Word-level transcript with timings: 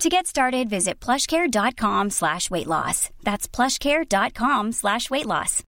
To 0.00 0.10
get 0.10 0.26
started, 0.26 0.68
visit 0.68 1.00
plushcare.com 1.00 2.10
slash 2.10 2.50
weight 2.50 2.66
loss. 2.66 3.08
That's 3.24 3.48
plushcare.com 3.48 4.72
slash 4.72 5.08
weight 5.08 5.24
loss. 5.24 5.62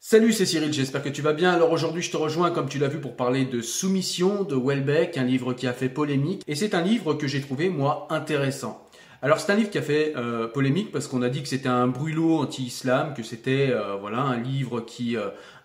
Salut, 0.00 0.32
c'est 0.32 0.46
Cyril, 0.46 0.72
j'espère 0.72 1.02
que 1.02 1.08
tu 1.08 1.20
vas 1.20 1.32
bien. 1.32 1.50
Alors 1.50 1.72
aujourd'hui, 1.72 2.00
je 2.00 2.12
te 2.12 2.16
rejoins, 2.16 2.52
comme 2.52 2.68
tu 2.68 2.78
l'as 2.78 2.86
vu, 2.86 3.00
pour 3.00 3.16
parler 3.16 3.44
de 3.44 3.60
Soumission 3.60 4.44
de 4.44 4.54
Welbeck, 4.54 5.18
un 5.18 5.24
livre 5.24 5.52
qui 5.52 5.66
a 5.66 5.72
fait 5.72 5.88
polémique. 5.88 6.42
Et 6.46 6.54
c'est 6.54 6.74
un 6.74 6.80
livre 6.80 7.14
que 7.14 7.26
j'ai 7.26 7.40
trouvé, 7.40 7.68
moi, 7.68 8.06
intéressant. 8.08 8.85
Alors 9.22 9.40
c'est 9.40 9.50
un 9.50 9.56
livre 9.56 9.70
qui 9.70 9.78
a 9.78 9.82
fait 9.82 10.12
euh, 10.16 10.46
polémique 10.46 10.92
parce 10.92 11.08
qu'on 11.08 11.22
a 11.22 11.28
dit 11.28 11.42
que 11.42 11.48
c'était 11.48 11.68
un 11.68 11.86
brûlot 11.86 12.38
anti-islam, 12.38 13.14
que 13.14 13.22
c'était 13.22 13.70
euh, 13.70 13.96
voilà 13.96 14.18
un 14.18 14.38
livre 14.38 14.80
qui 14.80 15.16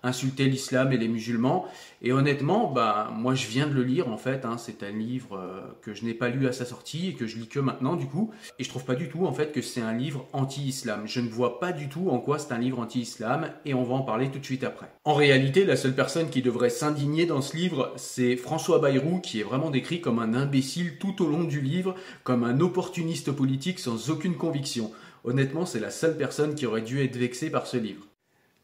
euh, 0.04 0.08
insultait 0.08 0.46
l'islam 0.46 0.92
et 0.92 0.98
les 0.98 1.08
musulmans. 1.08 1.66
Et 2.02 2.12
honnêtement, 2.12 2.72
bah 2.72 3.12
moi 3.16 3.36
je 3.36 3.48
viens 3.48 3.68
de 3.68 3.74
le 3.74 3.84
lire 3.84 4.10
en 4.10 4.18
fait. 4.18 4.46
Hein, 4.46 4.58
c'est 4.58 4.84
un 4.84 4.92
livre 4.92 5.40
que 5.82 5.94
je 5.94 6.04
n'ai 6.04 6.14
pas 6.14 6.30
lu 6.30 6.48
à 6.48 6.52
sa 6.52 6.66
sortie 6.66 7.10
et 7.10 7.14
que 7.14 7.28
je 7.28 7.38
lis 7.38 7.48
que 7.48 7.60
maintenant 7.60 7.96
du 7.96 8.08
coup. 8.08 8.32
Et 8.60 8.64
je 8.64 8.70
trouve 8.70 8.86
pas 8.86 8.96
du 8.96 9.10
tout 9.10 9.26
en 9.26 9.34
fait 9.34 9.52
que 9.52 9.62
c'est 9.62 9.82
un 9.82 9.94
livre 9.94 10.26
anti-islam. 10.34 11.04
Je 11.06 11.20
ne 11.20 11.30
vois 11.30 11.60
pas 11.60 11.72
du 11.72 11.90
tout 11.90 12.10
en 12.10 12.20
quoi 12.20 12.40
c'est 12.40 12.54
un 12.54 12.58
livre 12.58 12.80
anti-islam 12.80 13.52
et 13.66 13.74
on 13.74 13.84
va 13.84 13.96
en 13.96 14.02
parler 14.02 14.30
tout 14.30 14.40
de 14.40 14.46
suite 14.46 14.64
après. 14.64 14.88
En 15.04 15.14
réalité, 15.14 15.66
la 15.66 15.76
seule 15.76 15.96
personne 15.96 16.30
qui 16.30 16.42
devrait 16.42 16.70
s'indigner 16.70 17.26
dans 17.26 17.42
ce 17.42 17.56
livre, 17.56 17.94
c'est 17.96 18.36
François 18.36 18.80
Bayrou 18.80 19.20
qui 19.20 19.40
est 19.40 19.44
vraiment 19.44 19.70
décrit 19.70 20.02
comme 20.02 20.20
un 20.20 20.34
imbécile 20.34 20.98
tout 21.00 21.24
au 21.24 21.28
long 21.28 21.44
du 21.44 21.62
livre, 21.62 21.96
comme 22.24 22.44
un 22.44 22.60
opportuniste 22.60 23.32
politique 23.32 23.80
sans 23.80 24.10
aucune 24.10 24.36
conviction. 24.36 24.92
Honnêtement, 25.24 25.66
c'est 25.66 25.80
la 25.80 25.92
seule 25.92 26.18
personne 26.18 26.56
qui 26.56 26.66
aurait 26.66 26.82
dû 26.82 27.04
être 27.04 27.16
vexée 27.16 27.52
par 27.52 27.68
ce 27.68 27.78
livre. 27.78 28.08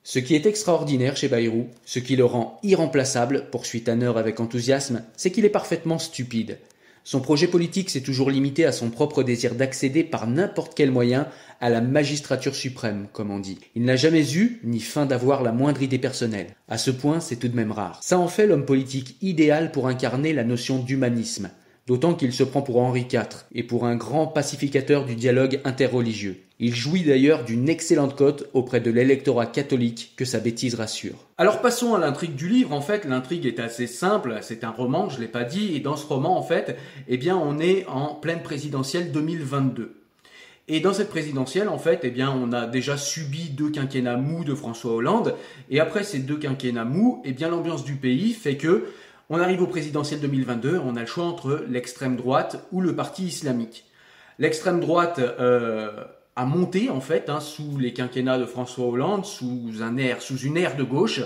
Ce 0.09 0.19
qui 0.19 0.35
est 0.35 0.45
extraordinaire 0.45 1.17
chez 1.17 1.27
Bayrou, 1.27 1.67
ce 1.83 1.99
qui 1.99 2.15
le 2.15 2.23
rend 2.23 2.61
irremplaçable, 2.63 3.49
poursuit 3.51 3.81
Tanner 3.81 4.13
avec 4.15 4.39
enthousiasme, 4.39 5.03
c'est 5.17 5.31
qu'il 5.31 5.43
est 5.43 5.49
parfaitement 5.49 5.99
stupide. 5.99 6.59
Son 7.03 7.19
projet 7.19 7.47
politique 7.47 7.89
s'est 7.89 7.99
toujours 7.99 8.31
limité 8.31 8.63
à 8.63 8.71
son 8.71 8.89
propre 8.89 9.21
désir 9.21 9.53
d'accéder 9.53 10.05
par 10.05 10.25
n'importe 10.25 10.75
quel 10.75 10.91
moyen 10.91 11.27
à 11.59 11.69
la 11.69 11.81
magistrature 11.81 12.55
suprême, 12.55 13.07
comme 13.11 13.31
on 13.31 13.39
dit. 13.39 13.59
Il 13.75 13.83
n'a 13.83 13.97
jamais 13.97 14.33
eu, 14.33 14.61
ni 14.63 14.79
faim 14.79 15.05
d'avoir 15.05 15.43
la 15.43 15.51
moindre 15.51 15.81
idée 15.81 15.99
personnelle. 15.99 16.55
À 16.69 16.77
ce 16.77 16.89
point, 16.89 17.19
c'est 17.19 17.35
tout 17.35 17.49
de 17.49 17.55
même 17.57 17.73
rare. 17.73 17.99
Ça 18.01 18.17
en 18.17 18.29
fait 18.29 18.47
l'homme 18.47 18.65
politique 18.65 19.17
idéal 19.21 19.73
pour 19.73 19.89
incarner 19.89 20.31
la 20.31 20.45
notion 20.45 20.79
d'humanisme 20.79 21.49
d'autant 21.87 22.13
qu'il 22.13 22.33
se 22.33 22.43
prend 22.43 22.61
pour 22.61 22.79
Henri 22.79 23.07
IV 23.11 23.45
et 23.55 23.63
pour 23.63 23.85
un 23.85 23.95
grand 23.95 24.27
pacificateur 24.27 25.05
du 25.05 25.15
dialogue 25.15 25.61
interreligieux. 25.63 26.37
Il 26.59 26.75
jouit 26.75 27.03
d'ailleurs 27.03 27.43
d'une 27.43 27.69
excellente 27.69 28.15
cote 28.15 28.49
auprès 28.53 28.79
de 28.79 28.91
l'électorat 28.91 29.45
catholique 29.45 30.13
que 30.17 30.25
sa 30.25 30.39
bêtise 30.39 30.75
rassure. 30.75 31.27
Alors 31.37 31.61
passons 31.61 31.93
à 31.93 31.99
l'intrigue 31.99 32.35
du 32.35 32.49
livre. 32.49 32.73
En 32.73 32.81
fait, 32.81 33.05
l'intrigue 33.05 33.45
est 33.45 33.59
assez 33.59 33.87
simple. 33.87 34.39
C'est 34.41 34.63
un 34.63 34.71
roman, 34.71 35.07
je 35.07 35.19
l'ai 35.19 35.27
pas 35.27 35.43
dit, 35.43 35.75
et 35.75 35.79
dans 35.79 35.95
ce 35.95 36.07
roman, 36.07 36.37
en 36.37 36.41
fait, 36.41 36.77
eh 37.07 37.17
bien, 37.17 37.37
on 37.37 37.59
est 37.59 37.85
en 37.87 38.15
pleine 38.15 38.41
présidentielle 38.41 39.11
2022. 39.11 39.93
Et 40.69 40.81
dans 40.81 40.93
cette 40.93 41.09
présidentielle, 41.09 41.69
en 41.69 41.77
fait, 41.77 42.01
eh 42.03 42.09
bien, 42.09 42.29
on 42.29 42.51
a 42.51 42.65
déjà 42.65 42.97
subi 42.97 43.49
deux 43.51 43.69
quinquennats 43.69 44.17
mous 44.17 44.43
de 44.43 44.53
François 44.53 44.91
Hollande. 44.91 45.35
Et 45.69 45.79
après 45.79 46.03
ces 46.03 46.19
deux 46.19 46.37
quinquennats 46.37 46.83
mous, 46.83 47.21
eh 47.23 47.31
bien, 47.31 47.47
l'ambiance 47.49 47.85
du 47.85 47.95
pays 47.95 48.33
fait 48.33 48.57
que 48.57 48.87
on 49.29 49.39
arrive 49.39 49.61
au 49.61 49.67
présidentiel 49.67 50.19
2022, 50.19 50.79
on 50.83 50.95
a 50.95 51.01
le 51.01 51.05
choix 51.05 51.25
entre 51.25 51.65
l'extrême 51.69 52.15
droite 52.15 52.65
ou 52.71 52.81
le 52.81 52.95
parti 52.95 53.25
islamique. 53.25 53.85
L'extrême 54.39 54.79
droite 54.79 55.19
euh, 55.19 56.03
a 56.35 56.45
monté 56.45 56.89
en 56.89 57.01
fait 57.01 57.29
hein, 57.29 57.39
sous 57.39 57.77
les 57.77 57.93
quinquennats 57.93 58.37
de 58.37 58.45
François 58.45 58.85
Hollande, 58.85 59.25
sous 59.25 59.81
un 59.81 59.97
air, 59.97 60.21
sous 60.21 60.37
une 60.37 60.57
ère 60.57 60.77
de 60.77 60.83
gauche, 60.83 61.21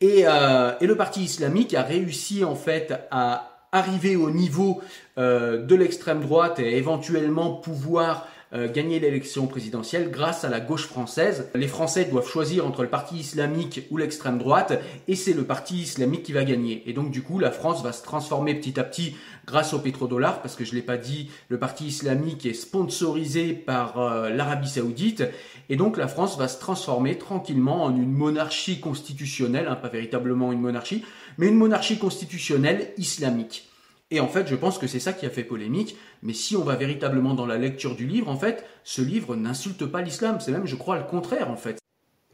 et, 0.00 0.22
euh, 0.26 0.72
et, 0.80 0.86
le 0.86 0.96
parti 0.96 1.22
islamique 1.22 1.74
a 1.74 1.82
réussi 1.82 2.42
en 2.42 2.54
fait 2.54 2.94
à 3.10 3.50
arriver 3.72 4.16
au 4.16 4.30
niveau 4.30 4.80
euh, 5.18 5.64
de 5.64 5.74
l'extrême 5.74 6.20
droite 6.20 6.58
et 6.58 6.76
éventuellement 6.76 7.52
pouvoir 7.52 8.26
euh, 8.52 8.68
gagner 8.68 8.98
l'élection 8.98 9.46
présidentielle 9.46 10.10
grâce 10.10 10.42
à 10.42 10.48
la 10.48 10.58
gauche 10.58 10.86
française. 10.86 11.48
Les 11.54 11.68
Français 11.68 12.06
doivent 12.06 12.28
choisir 12.28 12.66
entre 12.66 12.82
le 12.82 12.88
parti 12.88 13.16
islamique 13.16 13.86
ou 13.90 13.96
l'extrême 13.96 14.38
droite 14.38 14.72
et 15.06 15.14
c'est 15.14 15.34
le 15.34 15.44
parti 15.44 15.76
islamique 15.82 16.24
qui 16.24 16.32
va 16.32 16.44
gagner. 16.44 16.82
Et 16.86 16.92
donc 16.92 17.12
du 17.12 17.22
coup, 17.22 17.38
la 17.38 17.52
France 17.52 17.82
va 17.84 17.92
se 17.92 18.02
transformer 18.02 18.54
petit 18.54 18.80
à 18.80 18.82
petit 18.82 19.14
grâce 19.46 19.72
au 19.72 19.78
pétrodollar 19.78 20.42
parce 20.42 20.56
que 20.56 20.64
je 20.64 20.74
l'ai 20.74 20.82
pas 20.82 20.96
dit, 20.96 21.30
le 21.48 21.60
parti 21.60 21.86
islamique 21.86 22.44
est 22.44 22.54
sponsorisé 22.54 23.52
par 23.52 24.00
euh, 24.00 24.30
l'Arabie 24.30 24.68
Saoudite 24.68 25.22
et 25.68 25.76
donc 25.76 25.96
la 25.96 26.08
France 26.08 26.36
va 26.36 26.48
se 26.48 26.58
transformer 26.58 27.18
tranquillement 27.18 27.84
en 27.84 27.94
une 27.94 28.10
monarchie 28.10 28.80
constitutionnelle, 28.80 29.68
hein, 29.68 29.76
pas 29.76 29.88
véritablement 29.88 30.50
une 30.50 30.60
monarchie, 30.60 31.04
mais 31.38 31.46
une 31.46 31.56
monarchie 31.56 31.98
constitutionnelle 31.98 32.88
islamique. 32.98 33.69
Et 34.10 34.20
en 34.20 34.28
fait, 34.28 34.48
je 34.48 34.56
pense 34.56 34.78
que 34.78 34.86
c'est 34.86 35.00
ça 35.00 35.12
qui 35.12 35.26
a 35.26 35.30
fait 35.30 35.44
polémique. 35.44 35.96
Mais 36.22 36.32
si 36.32 36.56
on 36.56 36.64
va 36.64 36.76
véritablement 36.76 37.34
dans 37.34 37.46
la 37.46 37.58
lecture 37.58 37.94
du 37.94 38.06
livre, 38.06 38.28
en 38.28 38.36
fait, 38.36 38.64
ce 38.82 39.02
livre 39.02 39.36
n'insulte 39.36 39.86
pas 39.86 40.02
l'islam. 40.02 40.38
C'est 40.40 40.52
même, 40.52 40.66
je 40.66 40.76
crois, 40.76 40.98
le 40.98 41.04
contraire, 41.04 41.50
en 41.50 41.56
fait. 41.56 41.78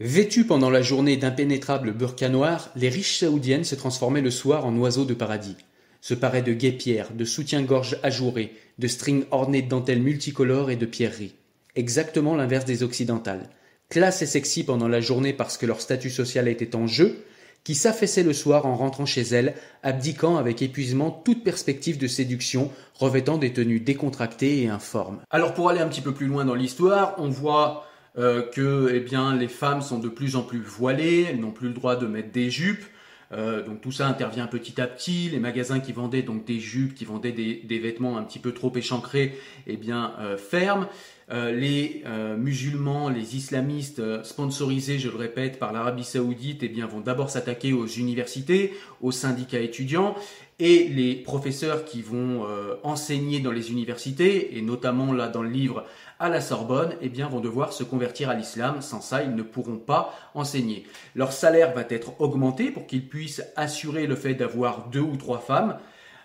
Vêtues 0.01 0.45
pendant 0.45 0.71
la 0.71 0.83
journée 0.83 1.17
d'impénétrables 1.17 1.93
burqa 1.93 2.29
noirs, 2.29 2.71
les 2.77 2.89
riches 2.89 3.19
saoudiennes 3.19 3.65
se 3.65 3.75
transformaient 3.75 4.21
le 4.21 4.31
soir 4.31 4.67
en 4.67 4.77
oiseaux 4.77 5.07
de 5.07 5.15
paradis. 5.15 5.57
Se 6.03 6.15
paraient 6.15 6.43
de 6.43 6.53
guépières, 6.53 7.13
de 7.13 7.25
soutien-gorge 7.25 7.99
ajourés, 8.03 8.55
de 8.79 8.89
strings 8.89 9.25
ornés 9.31 9.63
de 9.63 9.69
dentelles 9.69 10.03
multicolores 10.03 10.71
et 10.71 10.77
de 10.77 10.87
pierreries. 10.87 11.35
Exactement 11.75 12.37
l'inverse 12.37 12.67
des 12.67 12.83
occidentales. 12.83 13.49
Classe 13.89 14.21
et 14.21 14.27
sexy 14.27 14.65
pendant 14.65 14.89
la 14.89 15.01
journée 15.01 15.33
parce 15.33 15.57
que 15.57 15.67
leur 15.67 15.81
statut 15.81 16.11
social 16.11 16.49
était 16.49 16.77
en 16.77 16.87
jeu, 16.87 17.25
qui 17.67 17.75
s'affaissait 17.75 18.23
le 18.23 18.33
soir 18.33 18.65
en 18.65 18.77
rentrant 18.77 19.07
chez 19.07 19.23
elle, 19.23 19.55
abdiquant 19.83 20.37
avec 20.37 20.63
épuisement 20.63 21.11
toute 21.11 21.43
perspective 21.43 21.99
de 21.99 22.07
séduction, 22.07 22.71
revêtant 22.95 23.39
des 23.39 23.53
tenues 23.53 23.81
décontractées 23.81 24.63
et 24.63 24.69
informes. 24.69 25.19
Alors 25.31 25.53
pour 25.53 25.69
aller 25.69 25.81
un 25.81 25.89
petit 25.89 26.01
peu 26.01 26.15
plus 26.15 26.29
loin 26.29 26.45
dans 26.45 26.55
l'histoire, 26.55 27.17
on 27.19 27.29
voit 27.29 27.85
euh, 28.19 28.49
que 28.53 28.93
eh 28.95 29.01
bien, 29.01 29.35
les 29.35 29.49
femmes 29.49 29.83
sont 29.83 29.99
de 29.99 30.09
plus 30.09 30.37
en 30.37 30.43
plus 30.43 30.61
voilées, 30.61 31.27
elles 31.29 31.41
n'ont 31.41 31.51
plus 31.51 31.67
le 31.67 31.75
droit 31.75 31.97
de 31.97 32.07
mettre 32.07 32.31
des 32.31 32.51
jupes. 32.51 32.85
Euh, 33.33 33.65
donc 33.65 33.81
tout 33.81 33.91
ça 33.91 34.07
intervient 34.07 34.47
petit 34.47 34.81
à 34.81 34.87
petit. 34.87 35.29
Les 35.31 35.41
magasins 35.41 35.81
qui 35.81 35.91
vendaient 35.91 36.23
donc 36.23 36.45
des 36.45 36.61
jupes, 36.61 36.95
qui 36.95 37.05
vendaient 37.05 37.33
des, 37.33 37.79
vêtements 37.81 38.17
un 38.17 38.23
petit 38.23 38.39
peu 38.39 38.53
trop 38.53 38.73
échancrés, 38.77 39.37
eh 39.67 39.77
bien 39.77 40.13
euh, 40.21 40.37
ferment. 40.37 40.87
Euh, 41.29 41.51
les 41.51 42.05
musulmans, 42.37 43.09
les 43.09 43.37
islamistes 43.37 44.23
sponsorisés, 44.23 44.99
je 44.99 45.09
le 45.09 45.17
répète, 45.17 45.59
par 45.59 45.73
l'Arabie 45.73 46.05
Saoudite, 46.05 46.63
eh 46.63 46.69
bien 46.69 46.87
vont 46.87 47.01
d'abord 47.01 47.31
s'attaquer 47.31 47.73
aux 47.73 47.87
universités, 47.87 48.73
aux 49.01 49.13
syndicats 49.13 49.59
étudiants, 49.59 50.15
et 50.59 50.89
les 50.89 51.15
professeurs 51.15 51.85
qui 51.85 52.01
vont 52.01 52.47
euh, 52.47 52.77
enseigner 52.83 53.41
dans 53.41 53.51
les 53.51 53.71
universités, 53.71 54.57
et 54.57 54.63
notamment 54.63 55.13
là 55.13 55.29
dans 55.29 55.43
le 55.43 55.51
livre 55.51 55.85
à 56.19 56.31
la 56.31 56.41
Sorbonne, 56.41 56.95
eh 57.03 57.11
bien, 57.11 57.29
vont 57.29 57.41
devoir 57.41 57.75
se 57.75 57.85
convertir 57.85 58.31
à 58.31 58.35
l'islam. 58.35 58.81
Sans 58.81 59.03
ça, 59.03 59.23
ils 59.23 59.35
ne 59.35 59.43
pourront 59.43 59.77
pas 59.77 60.15
enseigner. 60.35 60.87
Leur 61.15 61.33
salaire 61.33 61.75
va 61.75 61.83
être 61.91 62.19
augmenté 62.21 62.71
pour 62.71 62.87
qu'ils 62.87 63.07
puissent 63.07 63.43
assurer 63.55 64.07
le 64.07 64.17
fait 64.17 64.33
d'avoir 64.33 64.89
deux 64.89 65.01
ou 65.01 65.17
trois 65.17 65.41
femmes. 65.41 65.79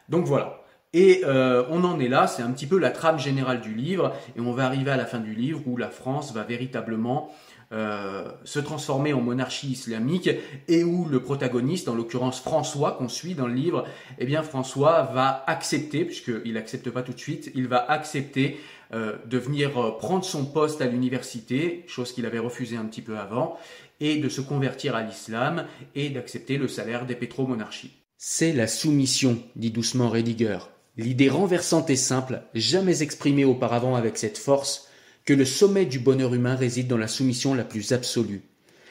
Donc 0.08 0.26
voilà. 0.26 0.61
Et 0.94 1.22
euh, 1.26 1.64
on 1.70 1.84
en 1.84 2.00
est 2.00 2.10
là, 2.10 2.28
c'est 2.28 2.44
un 2.44 2.52
petit 2.52 2.68
peu 2.68 2.78
la 2.78 2.92
trame 2.92 3.18
générale 3.18 3.62
du 3.62 3.74
livre, 3.74 4.14
et 4.36 4.42
on 4.42 4.52
va 4.52 4.66
arriver 4.66 4.92
à 4.92 4.98
la 4.98 5.06
fin 5.06 5.20
du 5.20 5.34
livre 5.34 5.62
où 5.66 5.78
la 5.78 5.90
France 5.90 6.34
va 6.34 6.44
véritablement 6.44 7.32
euh, 7.74 8.30
se 8.44 8.60
transformer 8.60 9.14
en 9.14 9.22
monarchie 9.22 9.70
islamique 9.70 10.30
et 10.68 10.84
où 10.84 11.06
le 11.06 11.22
protagoniste, 11.22 11.88
en 11.88 11.96
l'occurrence 11.96 12.42
François, 12.42 12.92
qu'on 12.92 13.08
suit 13.08 13.34
dans 13.34 13.48
le 13.48 13.54
livre, 13.54 13.86
eh 14.20 14.26
bien 14.26 14.44
François 14.44 15.04
va 15.14 15.46
accepter, 15.48 16.04
puisqu'il 16.04 16.54
n'accepte 16.54 16.90
pas 16.90 17.02
tout 17.02 17.14
de 17.14 17.20
suite, 17.20 17.50
il 17.56 17.70
va 17.70 17.90
accepter 17.90 18.60
euh, 18.94 19.16
de 19.26 19.38
venir 19.38 19.78
euh, 19.78 19.92
prendre 19.98 20.26
son 20.26 20.44
poste 20.44 20.82
à 20.82 20.86
l'université, 20.86 21.86
chose 21.88 22.12
qu'il 22.12 22.26
avait 22.26 22.40
refusé 22.40 22.76
un 22.76 22.84
petit 22.84 23.02
peu 23.02 23.18
avant, 23.18 23.58
et 24.02 24.18
de 24.18 24.28
se 24.28 24.42
convertir 24.42 24.94
à 24.94 25.04
l'islam 25.04 25.66
et 25.96 26.10
d'accepter 26.10 26.58
le 26.58 26.68
salaire 26.68 27.06
des 27.06 27.16
pétromonarchies. 27.16 27.94
C'est 28.18 28.52
la 28.52 28.68
soumission, 28.68 29.42
dit 29.56 29.72
doucement 29.72 30.10
Rediger. 30.10 30.58
L'idée 30.98 31.30
renversante 31.30 31.90
et 31.90 31.96
simple, 31.96 32.42
jamais 32.54 33.02
exprimée 33.02 33.46
auparavant 33.46 33.96
avec 33.96 34.18
cette 34.18 34.38
force, 34.38 34.88
que 35.26 35.34
le 35.34 35.46
sommet 35.46 35.86
du 35.86 36.00
bonheur 36.00 36.34
humain 36.34 36.56
réside 36.56 36.88
dans 36.88 36.98
la 36.98 37.08
soumission 37.08 37.54
la 37.54 37.64
plus 37.64 37.94
absolue. 37.94 38.42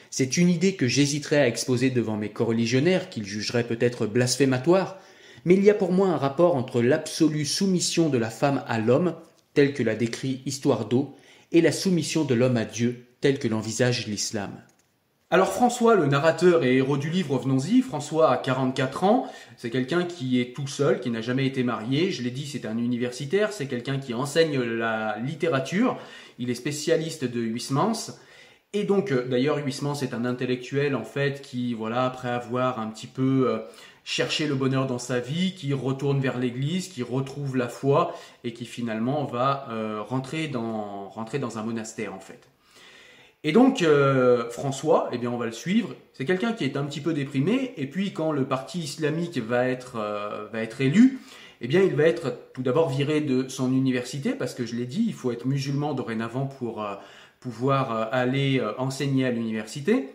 C'est 0.09 0.37
une 0.37 0.49
idée 0.49 0.75
que 0.75 0.87
j'hésiterais 0.87 1.37
à 1.37 1.47
exposer 1.47 1.89
devant 1.89 2.17
mes 2.17 2.29
coreligionnaires, 2.29 3.09
qu'ils 3.09 3.25
jugeraient 3.25 3.67
peut-être 3.67 4.07
blasphématoire, 4.07 4.99
mais 5.45 5.55
il 5.55 5.63
y 5.63 5.69
a 5.69 5.75
pour 5.75 5.91
moi 5.91 6.07
un 6.07 6.17
rapport 6.17 6.55
entre 6.55 6.81
l'absolue 6.81 7.45
soumission 7.45 8.09
de 8.09 8.17
la 8.17 8.29
femme 8.29 8.63
à 8.67 8.79
l'homme, 8.79 9.15
telle 9.53 9.73
que 9.73 9.83
l'a 9.83 9.95
décrit 9.95 10.41
Histoire 10.45 10.85
d'eau, 10.87 11.15
et 11.51 11.61
la 11.61 11.71
soumission 11.71 12.23
de 12.23 12.33
l'homme 12.33 12.57
à 12.57 12.65
Dieu, 12.65 13.05
telle 13.21 13.39
que 13.39 13.47
l'envisage 13.47 14.07
l'islam. 14.07 14.51
Alors 15.33 15.53
François, 15.53 15.95
le 15.95 16.07
narrateur 16.07 16.65
et 16.65 16.75
héros 16.75 16.97
du 16.97 17.09
livre, 17.09 17.37
revenons-y, 17.37 17.81
François 17.81 18.31
a 18.31 18.37
44 18.37 19.05
ans, 19.05 19.31
c'est 19.55 19.69
quelqu'un 19.69 20.03
qui 20.03 20.41
est 20.41 20.53
tout 20.53 20.67
seul, 20.67 20.99
qui 20.99 21.09
n'a 21.09 21.21
jamais 21.21 21.45
été 21.45 21.63
marié, 21.63 22.11
je 22.11 22.21
l'ai 22.21 22.31
dit, 22.31 22.45
c'est 22.45 22.65
un 22.65 22.77
universitaire, 22.77 23.53
c'est 23.53 23.67
quelqu'un 23.67 23.97
qui 23.97 24.13
enseigne 24.13 24.59
la 24.59 25.19
littérature, 25.19 25.97
il 26.37 26.49
est 26.49 26.55
spécialiste 26.55 27.23
de 27.23 27.39
Huysmans, 27.39 28.19
et 28.73 28.83
donc 28.83 29.13
euh, 29.13 29.25
d'ailleurs 29.25 29.59
Huysmans 29.59 30.01
est 30.01 30.13
un 30.13 30.25
intellectuel 30.25 30.97
en 30.97 31.05
fait 31.05 31.41
qui, 31.41 31.73
voilà, 31.75 32.03
après 32.03 32.29
avoir 32.29 32.81
un 32.81 32.87
petit 32.87 33.07
peu 33.07 33.49
euh, 33.49 33.59
cherché 34.03 34.47
le 34.47 34.55
bonheur 34.55 34.85
dans 34.85 34.99
sa 34.99 35.21
vie, 35.21 35.55
qui 35.55 35.71
retourne 35.71 36.19
vers 36.19 36.39
l'église, 36.39 36.89
qui 36.89 37.03
retrouve 37.03 37.55
la 37.55 37.69
foi, 37.69 38.13
et 38.43 38.51
qui 38.51 38.65
finalement 38.65 39.23
va 39.23 39.65
euh, 39.69 40.01
rentrer, 40.01 40.49
dans, 40.49 41.07
rentrer 41.07 41.39
dans 41.39 41.57
un 41.57 41.63
monastère 41.63 42.13
en 42.13 42.19
fait. 42.19 42.50
Et 43.43 43.53
donc 43.53 43.81
euh, 43.81 44.49
François, 44.51 45.09
eh 45.11 45.17
bien 45.17 45.31
on 45.31 45.37
va 45.37 45.47
le 45.47 45.51
suivre. 45.51 45.95
C'est 46.13 46.25
quelqu'un 46.25 46.53
qui 46.53 46.63
est 46.63 46.77
un 46.77 46.83
petit 46.85 47.01
peu 47.01 47.13
déprimé. 47.13 47.73
Et 47.77 47.87
puis 47.87 48.13
quand 48.13 48.31
le 48.31 48.45
parti 48.45 48.79
islamique 48.79 49.37
va 49.39 49.67
être 49.67 49.95
euh, 49.95 50.47
va 50.53 50.61
être 50.61 50.81
élu, 50.81 51.19
eh 51.59 51.67
bien 51.67 51.81
il 51.81 51.95
va 51.95 52.03
être 52.03 52.37
tout 52.53 52.61
d'abord 52.61 52.89
viré 52.89 53.19
de 53.19 53.47
son 53.47 53.71
université 53.73 54.33
parce 54.33 54.53
que 54.53 54.65
je 54.65 54.75
l'ai 54.75 54.85
dit, 54.85 55.05
il 55.07 55.13
faut 55.13 55.31
être 55.31 55.47
musulman 55.47 55.93
dorénavant 55.95 56.45
pour 56.45 56.83
euh, 56.83 56.95
pouvoir 57.39 58.09
aller 58.13 58.61
enseigner 58.77 59.25
à 59.25 59.31
l'université. 59.31 60.09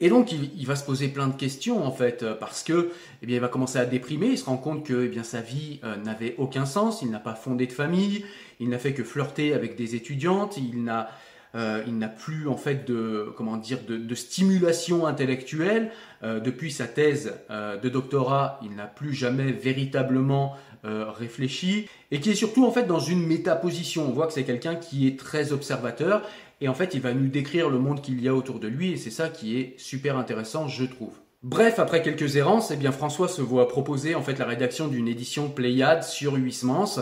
Et 0.00 0.08
donc 0.08 0.32
il, 0.32 0.66
va 0.66 0.74
se 0.74 0.84
poser 0.84 1.06
plein 1.06 1.28
de 1.28 1.36
questions 1.36 1.84
en 1.84 1.92
fait 1.92 2.24
parce 2.40 2.64
que 2.64 2.90
eh 3.22 3.26
bien 3.26 3.36
il 3.36 3.40
va 3.40 3.46
commencer 3.46 3.78
à 3.78 3.84
déprimer, 3.84 4.26
il 4.26 4.38
se 4.38 4.44
rend 4.44 4.56
compte 4.56 4.84
que 4.84 5.12
eh 5.12 5.22
sa 5.22 5.40
vie 5.40 5.80
n'avait 6.04 6.34
aucun 6.38 6.66
sens, 6.66 7.02
il 7.02 7.10
n'a 7.10 7.20
pas 7.20 7.36
fondé 7.36 7.68
de 7.68 7.72
famille, 7.72 8.24
il 8.58 8.68
n'a 8.68 8.78
fait 8.78 8.94
que 8.94 9.04
flirter 9.04 9.54
avec 9.54 9.76
des 9.76 9.94
étudiantes, 9.94 10.56
il 10.56 10.82
n'a 10.82 11.08
euh, 11.58 11.82
il 11.88 11.98
n'a 11.98 12.08
plus 12.08 12.46
en 12.46 12.56
fait 12.56 12.86
de 12.88 13.32
comment 13.36 13.56
dire 13.56 13.80
de, 13.86 14.14
stimulation 14.14 15.06
intellectuelle. 15.06 15.90
Euh, 16.22 16.38
depuis 16.38 16.70
sa 16.70 16.86
thèse 16.86 17.34
euh, 17.50 17.76
de 17.76 17.88
doctorat, 17.88 18.60
il 18.62 18.76
n'a 18.76 18.86
plus 18.86 19.12
jamais 19.12 19.52
véritablement 19.52 20.56
réfléchi 20.84 21.86
et 22.12 22.20
qui 22.20 22.30
est 22.30 22.36
surtout 22.36 22.64
en 22.64 22.70
fait 22.70 22.84
dans 22.84 23.00
une 23.00 23.26
métaposition. 23.26 24.08
On 24.08 24.12
voit 24.12 24.28
que 24.28 24.32
c'est 24.32 24.44
quelqu'un 24.44 24.76
qui 24.76 25.08
est 25.08 25.18
très 25.18 25.52
observateur 25.52 26.22
et 26.60 26.68
en 26.68 26.72
fait 26.72 26.94
il 26.94 27.00
va 27.00 27.12
nous 27.12 27.26
décrire 27.26 27.68
le 27.68 27.78
monde 27.78 28.00
qu'il 28.00 28.22
y 28.22 28.28
a 28.28 28.34
autour 28.34 28.60
de 28.60 28.68
lui 28.68 28.92
et 28.92 28.96
c'est 28.96 29.10
ça 29.10 29.28
qui 29.28 29.58
est 29.58 29.74
super 29.76 30.16
intéressant, 30.16 30.68
je 30.68 30.84
trouve. 30.84 31.12
Bref, 31.42 31.80
après 31.80 32.00
quelques 32.00 32.36
errances, 32.36 32.70
eh 32.70 32.76
bien 32.76 32.92
François 32.92 33.28
se 33.28 33.42
voit 33.42 33.68
proposer 33.68 34.14
en 34.14 34.22
fait 34.22 34.38
la 34.38 34.46
rédaction 34.46 34.86
d'une 34.86 35.08
édition 35.08 35.50
Pléiade 35.50 36.04
sur 36.04 36.36
Huysmans 36.36 37.00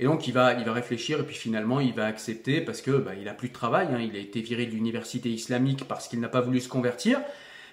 et 0.00 0.04
donc 0.04 0.26
il 0.26 0.32
va, 0.32 0.54
il 0.54 0.64
va 0.64 0.72
réfléchir 0.72 1.20
et 1.20 1.22
puis 1.22 1.36
finalement 1.36 1.80
il 1.80 1.92
va 1.92 2.06
accepter 2.06 2.60
parce 2.60 2.80
que 2.80 2.92
bah, 2.92 3.12
il 3.20 3.28
a 3.28 3.34
plus 3.34 3.48
de 3.48 3.54
travail. 3.54 3.88
Hein. 3.92 4.00
il 4.00 4.16
a 4.16 4.20
été 4.20 4.40
viré 4.40 4.66
de 4.66 4.72
l'université 4.72 5.28
islamique 5.28 5.84
parce 5.86 6.08
qu'il 6.08 6.20
n'a 6.20 6.28
pas 6.28 6.40
voulu 6.40 6.60
se 6.60 6.68
convertir. 6.68 7.20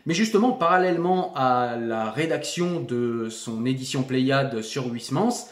Mais 0.05 0.13
justement, 0.13 0.51
parallèlement 0.51 1.33
à 1.35 1.77
la 1.77 2.09
rédaction 2.09 2.81
de 2.81 3.29
son 3.29 3.65
édition 3.65 4.03
Pléiade 4.03 4.61
sur 4.61 4.87
Huysmans, 4.87 5.49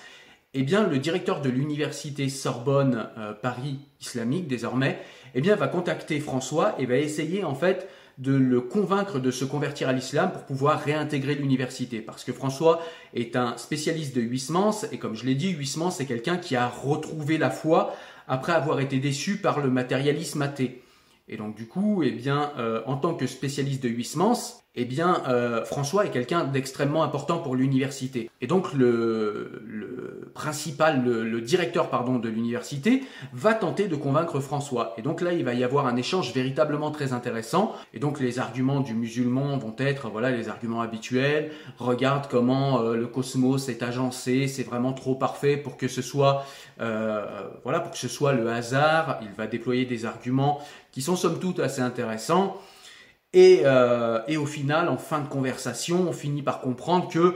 eh 0.56 0.64
bien, 0.64 0.88
le 0.88 0.98
directeur 0.98 1.42
de 1.42 1.50
l'université 1.50 2.28
Sorbonne 2.30 3.08
euh, 3.18 3.34
Paris 3.34 3.78
islamique 4.02 4.48
désormais, 4.48 5.00
eh 5.36 5.42
bien, 5.42 5.56
va 5.56 5.68
contacter 5.68 6.20
François 6.20 6.76
et 6.80 6.88
va 6.88 6.98
essayer 6.98 7.44
en 7.44 7.54
fait 7.54 7.88
de 8.20 8.34
le 8.34 8.60
convaincre 8.60 9.18
de 9.18 9.32
se 9.32 9.46
convertir 9.46 9.88
à 9.88 9.94
l'islam 9.94 10.32
pour 10.32 10.44
pouvoir 10.44 10.82
réintégrer 10.82 11.36
l'université. 11.36 12.02
Parce 12.02 12.24
que 12.24 12.34
François 12.34 12.82
est 13.14 13.36
un 13.36 13.58
spécialiste 13.58 14.16
de 14.16 14.22
Huysmans, 14.22 14.86
et 14.92 14.98
comme 14.98 15.16
je 15.16 15.26
l'ai 15.26 15.36
dit, 15.36 15.52
Huysmans 15.52 15.90
c'est 15.90 16.06
quelqu'un 16.06 16.38
qui 16.38 16.56
a 16.56 16.68
retrouvé 16.68 17.38
la 17.38 17.50
foi 17.50 17.96
après 18.28 18.52
avoir 18.52 18.82
été 18.82 19.00
déçu 19.00 19.38
par 19.38 19.60
le 19.60 19.70
matérialisme 19.70 20.42
athée. 20.42 20.84
Et 21.30 21.38
donc 21.38 21.56
du 21.56 21.66
coup, 21.66 22.04
eh 22.04 22.12
bien, 22.12 22.52
euh, 22.58 22.82
en 22.86 22.98
tant 22.98 23.14
que 23.14 23.26
spécialiste 23.26 23.82
de 23.84 23.90
Huysmans, 23.90 24.62
eh 24.82 24.86
bien, 24.86 25.24
euh, 25.28 25.66
François 25.66 26.06
est 26.06 26.10
quelqu'un 26.10 26.46
d'extrêmement 26.46 27.04
important 27.04 27.40
pour 27.40 27.58
l'université. 27.58 28.32
Et 28.40 28.48
donc, 28.48 28.74
le, 28.74 30.32
principal, 30.34 31.04
le, 31.04 31.42
directeur 31.42 31.90
pardon, 31.90 32.18
de 32.18 32.30
l'université 32.30 33.04
va 33.34 33.54
tenter 33.54 33.90
de 33.90 33.98
convaincre 33.98 34.40
François. 34.40 34.94
Et 34.98 35.02
donc 35.02 35.20
là, 35.20 35.34
il 35.34 35.44
va 35.44 35.54
y 35.54 35.66
avoir 35.66 35.86
un 35.86 35.98
échange 35.98 36.34
véritablement 36.34 36.92
très 36.92 37.12
intéressant. 37.12 37.74
Et 37.94 38.00
donc, 38.00 38.22
les 38.22 38.40
arguments 38.40 38.80
du 38.80 38.94
musulman 38.94 39.58
vont 39.58 39.76
être, 39.80 40.10
voilà, 40.10 40.32
les 40.32 40.48
arguments 40.48 40.80
habituels. 40.80 41.52
Regarde 41.78 42.28
comment 42.32 42.82
euh, 42.82 42.96
le 42.96 43.08
cosmos 43.08 43.68
est 43.68 43.84
agencé, 43.84 44.48
c'est 44.48 44.64
vraiment 44.64 44.94
trop 44.94 45.16
parfait 45.16 45.58
pour 45.58 45.76
que 45.76 45.90
ce 45.90 46.02
soit, 46.02 46.46
euh, 46.80 47.26
voilà, 47.66 47.82
pour 47.82 47.92
que 47.92 47.98
ce 47.98 48.08
soit 48.08 48.32
le 48.32 48.50
hasard. 48.50 49.20
Il 49.24 49.32
va 49.38 49.46
déployer 49.46 49.84
des 49.84 50.06
arguments 50.06 50.62
qui 50.94 51.02
sont 51.02 51.18
somme 51.18 51.38
toute 51.38 51.60
assez 51.60 51.82
intéressants. 51.82 52.56
Euh, 53.36 54.22
et, 54.28 54.38
au 54.38 54.46
final, 54.46 54.90
en 54.90 54.98
fin 54.98 55.20
de 55.20 55.28
conversation, 55.28 56.08
on 56.08 56.14
finit 56.14 56.42
par 56.42 56.62
comprendre 56.62 57.08
que, 57.10 57.36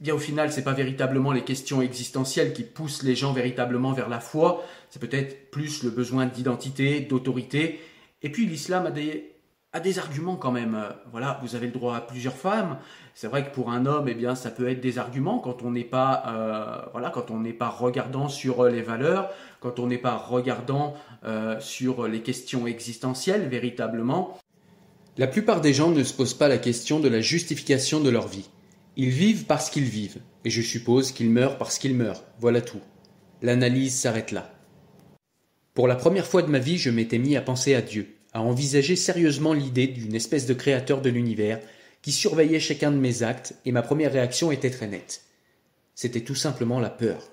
bien 0.00 0.14
au 0.14 0.18
final, 0.18 0.52
c'est 0.52 0.64
pas 0.64 0.72
véritablement 0.72 1.32
les 1.32 1.44
questions 1.44 1.82
existentielles 1.82 2.52
qui 2.52 2.64
poussent 2.64 3.02
les 3.02 3.14
gens 3.14 3.32
véritablement 3.32 3.92
vers 3.92 4.08
la 4.08 4.20
foi. 4.20 4.64
C'est 4.90 5.00
peut-être 5.00 5.50
plus 5.50 5.82
le 5.84 5.90
besoin 5.90 6.26
d'identité, 6.26 7.00
d'autorité. 7.00 7.80
Et 8.22 8.30
puis 8.30 8.46
l'islam 8.46 8.86
a 8.86 8.90
des, 8.90 9.36
a 9.72 9.78
des 9.78 10.00
arguments 10.00 10.34
quand 10.34 10.50
même. 10.50 10.74
Euh, 10.74 10.90
voilà, 11.12 11.38
vous 11.42 11.54
avez 11.54 11.66
le 11.66 11.72
droit 11.72 11.94
à 11.94 12.00
plusieurs 12.00 12.34
femmes. 12.34 12.78
C'est 13.14 13.28
vrai 13.28 13.44
que 13.48 13.54
pour 13.54 13.70
un 13.70 13.86
homme, 13.86 14.08
eh 14.08 14.14
bien, 14.14 14.34
ça 14.34 14.50
peut 14.50 14.68
être 14.68 14.80
des 14.80 14.98
arguments 14.98 15.38
quand 15.38 15.62
on 15.62 15.70
n'est 15.70 15.84
pas, 15.84 16.24
euh, 16.26 16.90
voilà, 16.90 17.10
quand 17.10 17.30
on 17.30 17.38
n'est 17.38 17.52
pas 17.52 17.68
regardant 17.68 18.28
sur 18.28 18.64
les 18.64 18.82
valeurs, 18.82 19.30
quand 19.60 19.78
on 19.78 19.86
n'est 19.86 19.98
pas 19.98 20.16
regardant 20.16 20.94
sur 21.60 22.06
les 22.06 22.22
questions 22.22 22.66
existentielles 22.66 23.48
véritablement. 23.48 24.38
La 25.18 25.26
plupart 25.26 25.60
des 25.60 25.74
gens 25.74 25.90
ne 25.90 26.04
se 26.04 26.14
posent 26.14 26.38
pas 26.38 26.46
la 26.46 26.58
question 26.58 27.00
de 27.00 27.08
la 27.08 27.20
justification 27.20 27.98
de 27.98 28.08
leur 28.08 28.28
vie. 28.28 28.48
Ils 28.96 29.10
vivent 29.10 29.46
parce 29.46 29.68
qu'ils 29.68 29.82
vivent, 29.82 30.20
et 30.44 30.50
je 30.50 30.62
suppose 30.62 31.10
qu'ils 31.10 31.28
meurent 31.28 31.58
parce 31.58 31.80
qu'ils 31.80 31.96
meurent, 31.96 32.22
voilà 32.38 32.60
tout. 32.60 32.80
L'analyse 33.42 33.96
s'arrête 33.96 34.30
là. 34.30 34.54
Pour 35.74 35.88
la 35.88 35.96
première 35.96 36.26
fois 36.28 36.42
de 36.42 36.46
ma 36.46 36.60
vie, 36.60 36.78
je 36.78 36.90
m'étais 36.90 37.18
mis 37.18 37.36
à 37.36 37.42
penser 37.42 37.74
à 37.74 37.82
Dieu, 37.82 38.14
à 38.32 38.42
envisager 38.42 38.94
sérieusement 38.94 39.54
l'idée 39.54 39.88
d'une 39.88 40.14
espèce 40.14 40.46
de 40.46 40.54
créateur 40.54 41.02
de 41.02 41.10
l'univers 41.10 41.58
qui 42.00 42.12
surveillait 42.12 42.60
chacun 42.60 42.92
de 42.92 42.96
mes 42.96 43.24
actes, 43.24 43.56
et 43.64 43.72
ma 43.72 43.82
première 43.82 44.12
réaction 44.12 44.52
était 44.52 44.70
très 44.70 44.86
nette. 44.86 45.22
C'était 45.96 46.20
tout 46.20 46.36
simplement 46.36 46.78
la 46.78 46.90
peur. 46.90 47.32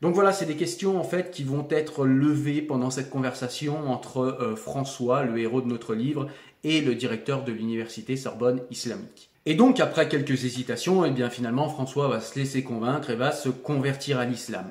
Donc 0.00 0.14
voilà, 0.14 0.32
c'est 0.32 0.46
des 0.46 0.56
questions 0.56 0.98
en 0.98 1.04
fait 1.04 1.32
qui 1.32 1.42
vont 1.42 1.66
être 1.70 2.04
levées 2.04 2.62
pendant 2.62 2.90
cette 2.90 3.10
conversation 3.10 3.90
entre 3.90 4.20
euh, 4.20 4.54
François, 4.54 5.24
le 5.24 5.38
héros 5.38 5.60
de 5.60 5.66
notre 5.66 5.94
livre, 5.94 6.28
et 6.62 6.80
le 6.80 6.94
directeur 6.94 7.44
de 7.44 7.52
l'université 7.52 8.16
Sorbonne 8.16 8.62
islamique. 8.70 9.30
Et 9.46 9.54
donc 9.54 9.80
après 9.80 10.08
quelques 10.08 10.44
hésitations, 10.44 11.04
eh 11.04 11.10
bien 11.10 11.30
finalement 11.30 11.68
François 11.68 12.08
va 12.08 12.20
se 12.20 12.38
laisser 12.38 12.62
convaincre 12.62 13.10
et 13.10 13.16
va 13.16 13.32
se 13.32 13.48
convertir 13.48 14.18
à 14.18 14.24
l'islam. 14.24 14.70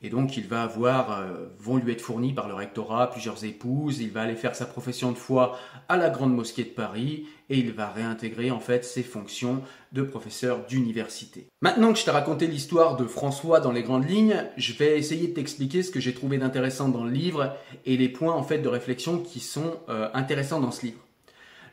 Et 0.00 0.10
donc 0.10 0.36
il 0.36 0.46
va 0.46 0.62
avoir, 0.62 1.20
euh, 1.20 1.46
vont 1.58 1.76
lui 1.76 1.92
être 1.92 2.00
fournis 2.00 2.32
par 2.32 2.46
le 2.46 2.54
rectorat 2.54 3.10
plusieurs 3.10 3.44
épouses, 3.44 4.00
il 4.00 4.10
va 4.10 4.22
aller 4.22 4.36
faire 4.36 4.54
sa 4.54 4.64
profession 4.64 5.10
de 5.10 5.16
foi 5.16 5.58
à 5.88 5.96
la 5.96 6.08
Grande 6.08 6.34
Mosquée 6.34 6.62
de 6.62 6.68
Paris 6.68 7.26
et 7.50 7.58
il 7.58 7.72
va 7.72 7.88
réintégrer 7.88 8.52
en 8.52 8.60
fait 8.60 8.84
ses 8.84 9.02
fonctions 9.02 9.62
de 9.92 10.02
professeur 10.02 10.66
d'université. 10.66 11.48
Maintenant 11.62 11.92
que 11.92 11.98
je 11.98 12.04
t'ai 12.04 12.12
raconté 12.12 12.46
l'histoire 12.46 12.96
de 12.96 13.06
François 13.06 13.58
dans 13.58 13.72
les 13.72 13.82
grandes 13.82 14.08
lignes, 14.08 14.44
je 14.56 14.72
vais 14.74 14.98
essayer 14.98 15.28
de 15.28 15.34
t'expliquer 15.34 15.82
ce 15.82 15.90
que 15.90 15.98
j'ai 15.98 16.14
trouvé 16.14 16.38
d'intéressant 16.38 16.88
dans 16.88 17.04
le 17.04 17.10
livre 17.10 17.56
et 17.84 17.96
les 17.96 18.08
points 18.08 18.34
en 18.34 18.44
fait 18.44 18.58
de 18.58 18.68
réflexion 18.68 19.18
qui 19.18 19.40
sont 19.40 19.80
euh, 19.88 20.08
intéressants 20.14 20.60
dans 20.60 20.70
ce 20.70 20.86
livre. 20.86 21.00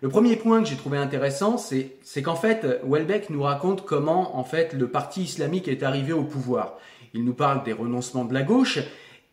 Le 0.02 0.10
premier 0.10 0.36
point 0.36 0.62
que 0.62 0.68
j'ai 0.68 0.76
trouvé 0.76 0.98
intéressant, 0.98 1.58
c'est 1.58 2.22
qu'en 2.22 2.36
fait, 2.36 2.80
Welbeck 2.84 3.30
nous 3.30 3.42
raconte 3.42 3.86
comment 3.86 4.38
en 4.38 4.44
fait 4.44 4.74
le 4.74 4.90
parti 4.90 5.24
islamique 5.24 5.68
est 5.68 5.84
arrivé 5.84 6.12
au 6.14 6.24
pouvoir. 6.24 6.78
Il 7.16 7.24
nous 7.24 7.34
parle 7.34 7.64
des 7.64 7.72
renoncements 7.72 8.26
de 8.26 8.34
la 8.34 8.44
gauche. 8.44 8.80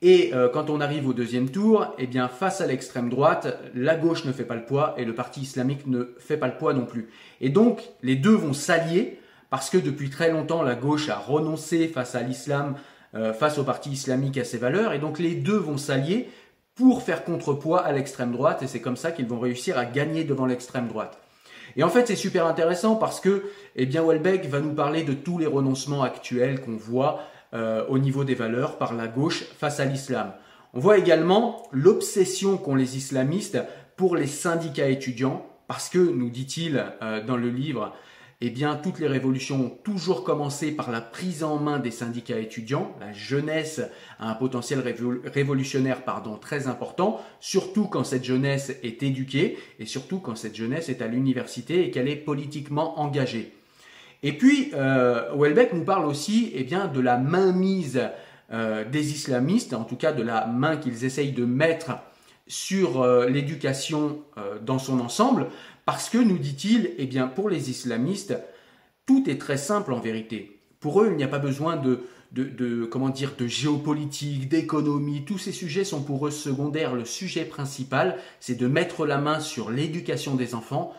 Et 0.03 0.33
euh, 0.35 0.49
quand 0.49 0.71
on 0.71 0.81
arrive 0.81 1.09
au 1.09 1.13
deuxième 1.13 1.51
tour, 1.51 1.95
eh 1.99 2.07
bien, 2.07 2.29
face 2.29 2.61
à 2.61 2.67
l'extrême 2.67 3.11
droite, 3.11 3.59
la 3.75 3.97
gauche 3.97 4.25
ne 4.25 4.31
fait 4.31 4.45
pas 4.45 4.55
le 4.55 4.65
poids 4.65 4.95
et 4.99 5.05
le 5.05 5.17
parti 5.17 5.41
islamique 5.41 5.89
ne 5.89 6.15
fait 6.19 6.37
pas 6.37 6.47
le 6.47 6.57
poids 6.57 6.75
non 6.75 6.87
plus. 6.87 7.11
Et 7.41 7.49
donc, 7.49 7.83
les 8.03 8.15
deux 8.15 8.35
vont 8.35 8.53
s'allier 8.53 9.19
parce 9.51 9.69
que 9.69 9.79
depuis 9.79 10.11
très 10.11 10.31
longtemps, 10.31 10.63
la 10.63 10.77
gauche 10.77 11.09
a 11.09 11.17
renoncé 11.17 11.89
face 11.89 12.15
à 12.15 12.23
l'islam, 12.23 12.77
euh, 13.17 13.33
face 13.33 13.59
au 13.59 13.65
parti 13.65 13.91
islamique 13.91 14.39
à 14.39 14.45
ses 14.45 14.59
valeurs. 14.59 14.93
Et 14.93 15.01
donc, 15.01 15.19
les 15.19 15.35
deux 15.35 15.59
vont 15.59 15.77
s'allier 15.77 16.29
pour 16.77 17.03
faire 17.03 17.25
contrepoids 17.25 17.81
à 17.81 17.91
l'extrême 17.91 18.31
droite. 18.31 18.63
Et 18.63 18.69
c'est 18.69 18.81
comme 18.81 18.97
ça 18.97 19.11
qu'ils 19.11 19.27
vont 19.27 19.41
réussir 19.41 19.77
à 19.77 19.87
gagner 19.87 20.23
devant 20.23 20.47
l'extrême 20.47 20.87
droite. 20.87 21.19
Et 21.77 21.83
en 21.83 21.89
fait, 21.89 22.07
c'est 22.07 22.17
super 22.17 22.47
intéressant 22.47 22.95
parce 22.95 23.19
que, 23.19 23.43
eh 23.75 23.87
bien, 23.87 24.05
Welbeck 24.05 24.47
va 24.47 24.61
nous 24.61 24.75
parler 24.75 25.03
de 25.03 25.15
tous 25.15 25.39
les 25.39 25.47
renoncements 25.47 26.03
actuels 26.03 26.61
qu'on 26.61 26.77
voit 26.77 27.23
euh, 27.55 27.85
au 27.89 27.99
niveau 27.99 28.25
des 28.25 28.35
valeurs 28.35 28.79
par 28.79 28.95
la 28.95 29.09
gauche 29.09 29.45
face 29.59 29.81
à 29.81 29.85
l'islam. 29.85 30.33
On 30.75 30.81
voit 30.81 30.99
également 30.99 31.63
l'obsession 31.71 32.57
qu'ont 32.57 32.75
les 32.75 32.97
islamistes 32.97 33.59
pour 33.97 34.17
les 34.17 34.27
syndicats 34.27 34.89
étudiants, 34.89 35.47
parce 35.69 35.89
que, 35.89 35.99
nous 35.99 36.31
dit-il 36.31 36.85
euh, 37.03 37.23
dans 37.25 37.37
le 37.37 37.51
livre, 37.51 37.93
eh 38.45 38.51
bien, 38.51 38.75
toutes 38.75 38.99
les 38.99 39.07
révolutions 39.07 39.67
ont 39.67 39.79
toujours 39.85 40.25
commencé 40.25 40.73
par 40.73 40.91
la 40.91 41.01
prise 41.01 41.45
en 41.45 41.59
main 41.59 41.79
des 41.79 41.93
syndicats 41.93 42.41
étudiants. 42.41 42.97
La 42.99 43.13
jeunesse 43.13 43.81
a 44.19 44.31
un 44.31 44.35
potentiel 44.35 44.83
révolutionnaire 45.25 46.05
pardon, 46.05 46.39
très 46.39 46.67
important, 46.67 47.21
surtout 47.39 47.85
quand 47.85 48.03
cette 48.03 48.25
jeunesse 48.25 48.71
est 48.83 49.05
éduquée 49.05 49.59
et 49.79 49.87
surtout 49.87 50.19
quand 50.19 50.35
cette 50.35 50.57
jeunesse 50.57 50.89
est 50.89 51.03
à 51.03 51.07
l'université 51.07 51.87
et 51.87 51.93
qu'elle 51.93 52.09
est 52.09 52.17
politiquement 52.17 52.99
engagée. 52.99 53.53
Et 54.23 54.33
puis, 54.33 54.71
euh, 54.75 55.31
nous 55.73 55.85
parle 55.85 56.07
aussi 56.07 56.53
eh 56.55 56.65
de 56.65 57.01
la 57.01 57.19
mainmise 57.19 58.01
euh, 58.53 58.85
des 58.85 59.13
islamistes, 59.13 59.73
en 59.73 59.85
tout 59.85 59.97
cas 59.97 60.13
de 60.13 60.23
la 60.23 60.47
main 60.47 60.77
qu'ils 60.77 61.05
essayent 61.05 61.33
de 61.33 61.45
mettre 61.45 61.93
sur 62.47 63.01
euh, 63.01 63.27
l'éducation 63.27 64.21
euh, 64.37 64.59
dans 64.61 64.79
son 64.79 65.01
ensemble, 65.01 65.47
parce 65.87 66.11
que, 66.11 66.19
nous 66.19 66.39
dit-il, 66.39 66.91
eh 66.99 67.07
bien, 67.07 67.29
pour 67.29 67.49
les 67.49 67.71
islamistes, 67.71 68.37
tout 69.07 69.29
est 69.29 69.41
très 69.41 69.57
simple 69.57 69.93
en 69.93 70.01
vérité. 70.01 70.61
Pour 70.81 71.01
eux, 71.03 71.09
il 71.11 71.17
n'y 71.17 71.25
a 71.25 71.29
pas 71.29 71.39
besoin 71.39 71.77
de, 71.77 72.85
comment 72.91 73.09
dire, 73.09 73.35
de 73.39 73.47
géopolitique, 73.47 74.49
d'économie, 74.49 75.25
tous 75.25 75.39
ces 75.39 75.53
sujets 75.53 75.85
sont 75.85 76.03
pour 76.03 76.27
eux 76.27 76.31
secondaires. 76.31 76.95
Le 76.95 77.05
sujet 77.05 77.45
principal, 77.45 78.19
c'est 78.39 78.57
de 78.57 78.67
mettre 78.67 79.07
la 79.07 79.19
main 79.19 79.41
sur 79.41 79.71
l'éducation 79.71 80.35
des 80.35 80.55
enfants 80.55 80.93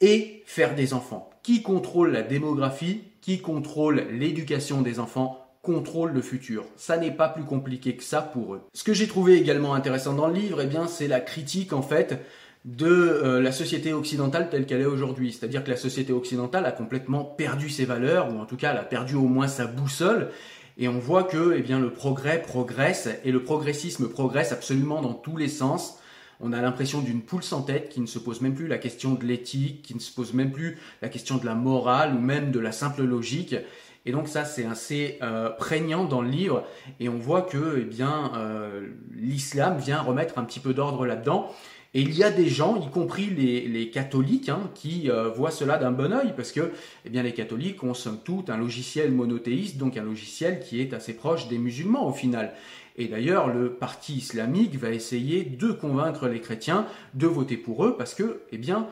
et 0.00 0.42
faire 0.46 0.74
des 0.74 0.94
enfants. 0.94 1.27
Qui 1.42 1.62
contrôle 1.62 2.12
la 2.12 2.22
démographie, 2.22 3.02
qui 3.20 3.40
contrôle 3.40 4.06
l'éducation 4.10 4.82
des 4.82 5.00
enfants, 5.00 5.48
contrôle 5.62 6.12
le 6.12 6.22
futur. 6.22 6.64
Ça 6.76 6.96
n'est 6.96 7.10
pas 7.10 7.28
plus 7.28 7.44
compliqué 7.44 7.94
que 7.94 8.04
ça 8.04 8.22
pour 8.22 8.54
eux. 8.54 8.62
Ce 8.72 8.84
que 8.84 8.94
j'ai 8.94 9.06
trouvé 9.06 9.36
également 9.36 9.74
intéressant 9.74 10.14
dans 10.14 10.28
le 10.28 10.34
livre, 10.34 10.62
eh 10.62 10.68
c'est 10.88 11.08
la 11.08 11.20
critique 11.20 11.72
en 11.72 11.82
fait 11.82 12.24
de 12.64 12.86
euh, 12.86 13.40
la 13.40 13.52
société 13.52 13.92
occidentale 13.92 14.50
telle 14.50 14.66
qu'elle 14.66 14.80
est 14.80 14.86
aujourd'hui. 14.86 15.32
C'est-à-dire 15.32 15.64
que 15.64 15.70
la 15.70 15.76
société 15.76 16.12
occidentale 16.12 16.66
a 16.66 16.72
complètement 16.72 17.24
perdu 17.24 17.70
ses 17.70 17.84
valeurs, 17.84 18.32
ou 18.34 18.38
en 18.38 18.46
tout 18.46 18.56
cas 18.56 18.72
elle 18.72 18.78
a 18.78 18.84
perdu 18.84 19.14
au 19.14 19.26
moins 19.26 19.48
sa 19.48 19.66
boussole. 19.66 20.30
Et 20.76 20.88
on 20.88 20.98
voit 20.98 21.24
que 21.24 21.56
eh 21.56 21.72
le 21.74 21.90
progrès 21.90 22.40
progresse 22.40 23.08
et 23.24 23.32
le 23.32 23.42
progressisme 23.42 24.08
progresse 24.08 24.52
absolument 24.52 25.02
dans 25.02 25.14
tous 25.14 25.36
les 25.36 25.48
sens 25.48 25.98
on 26.40 26.52
a 26.52 26.60
l'impression 26.60 27.00
d'une 27.00 27.22
poule 27.22 27.42
sans 27.42 27.62
tête 27.62 27.88
qui 27.88 28.00
ne 28.00 28.06
se 28.06 28.18
pose 28.18 28.40
même 28.40 28.54
plus 28.54 28.68
la 28.68 28.78
question 28.78 29.14
de 29.14 29.24
l'éthique, 29.24 29.82
qui 29.82 29.94
ne 29.94 30.00
se 30.00 30.12
pose 30.12 30.34
même 30.34 30.52
plus 30.52 30.78
la 31.02 31.08
question 31.08 31.36
de 31.36 31.46
la 31.46 31.54
morale 31.54 32.14
ou 32.14 32.20
même 32.20 32.50
de 32.50 32.60
la 32.60 32.72
simple 32.72 33.02
logique. 33.02 33.56
Et 34.06 34.12
donc 34.12 34.28
ça, 34.28 34.44
c'est 34.44 34.64
assez 34.64 35.18
euh, 35.22 35.50
prégnant 35.50 36.04
dans 36.04 36.22
le 36.22 36.30
livre. 36.30 36.64
Et 37.00 37.08
on 37.08 37.18
voit 37.18 37.42
que 37.42 37.78
eh 37.80 37.84
bien, 37.84 38.32
euh, 38.36 38.86
l'islam 39.14 39.78
vient 39.78 40.00
remettre 40.00 40.38
un 40.38 40.44
petit 40.44 40.60
peu 40.60 40.72
d'ordre 40.72 41.04
là-dedans. 41.06 41.52
Et 41.94 42.02
il 42.02 42.14
y 42.14 42.22
a 42.22 42.30
des 42.30 42.48
gens, 42.48 42.76
y 42.76 42.90
compris 42.90 43.26
les, 43.26 43.90
catholiques, 43.90 44.50
hein, 44.50 44.70
qui 44.74 45.10
euh, 45.10 45.30
voient 45.30 45.50
cela 45.50 45.78
d'un 45.78 45.90
bon 45.90 46.12
oeil, 46.12 46.34
parce 46.36 46.52
que 46.52 46.72
eh 47.06 47.10
bien, 47.10 47.22
les 47.22 47.32
catholiques 47.32 47.82
ont 47.82 47.94
somme 47.94 48.18
toute 48.22 48.50
un 48.50 48.58
logiciel 48.58 49.10
monothéiste, 49.10 49.78
donc 49.78 49.96
un 49.96 50.02
logiciel 50.02 50.60
qui 50.60 50.80
est 50.80 50.92
assez 50.92 51.14
proche 51.14 51.48
des 51.48 51.58
musulmans 51.58 52.06
au 52.06 52.12
final. 52.12 52.52
Et 52.96 53.06
d'ailleurs, 53.06 53.48
le 53.48 53.72
parti 53.72 54.16
islamique 54.16 54.76
va 54.76 54.90
essayer 54.90 55.44
de 55.44 55.70
convaincre 55.70 56.28
les 56.28 56.40
chrétiens 56.40 56.86
de 57.14 57.26
voter 57.26 57.56
pour 57.56 57.86
eux 57.86 57.96
parce 57.96 58.14
que, 58.14 58.40
eh 58.50 58.58
bien, 58.58 58.88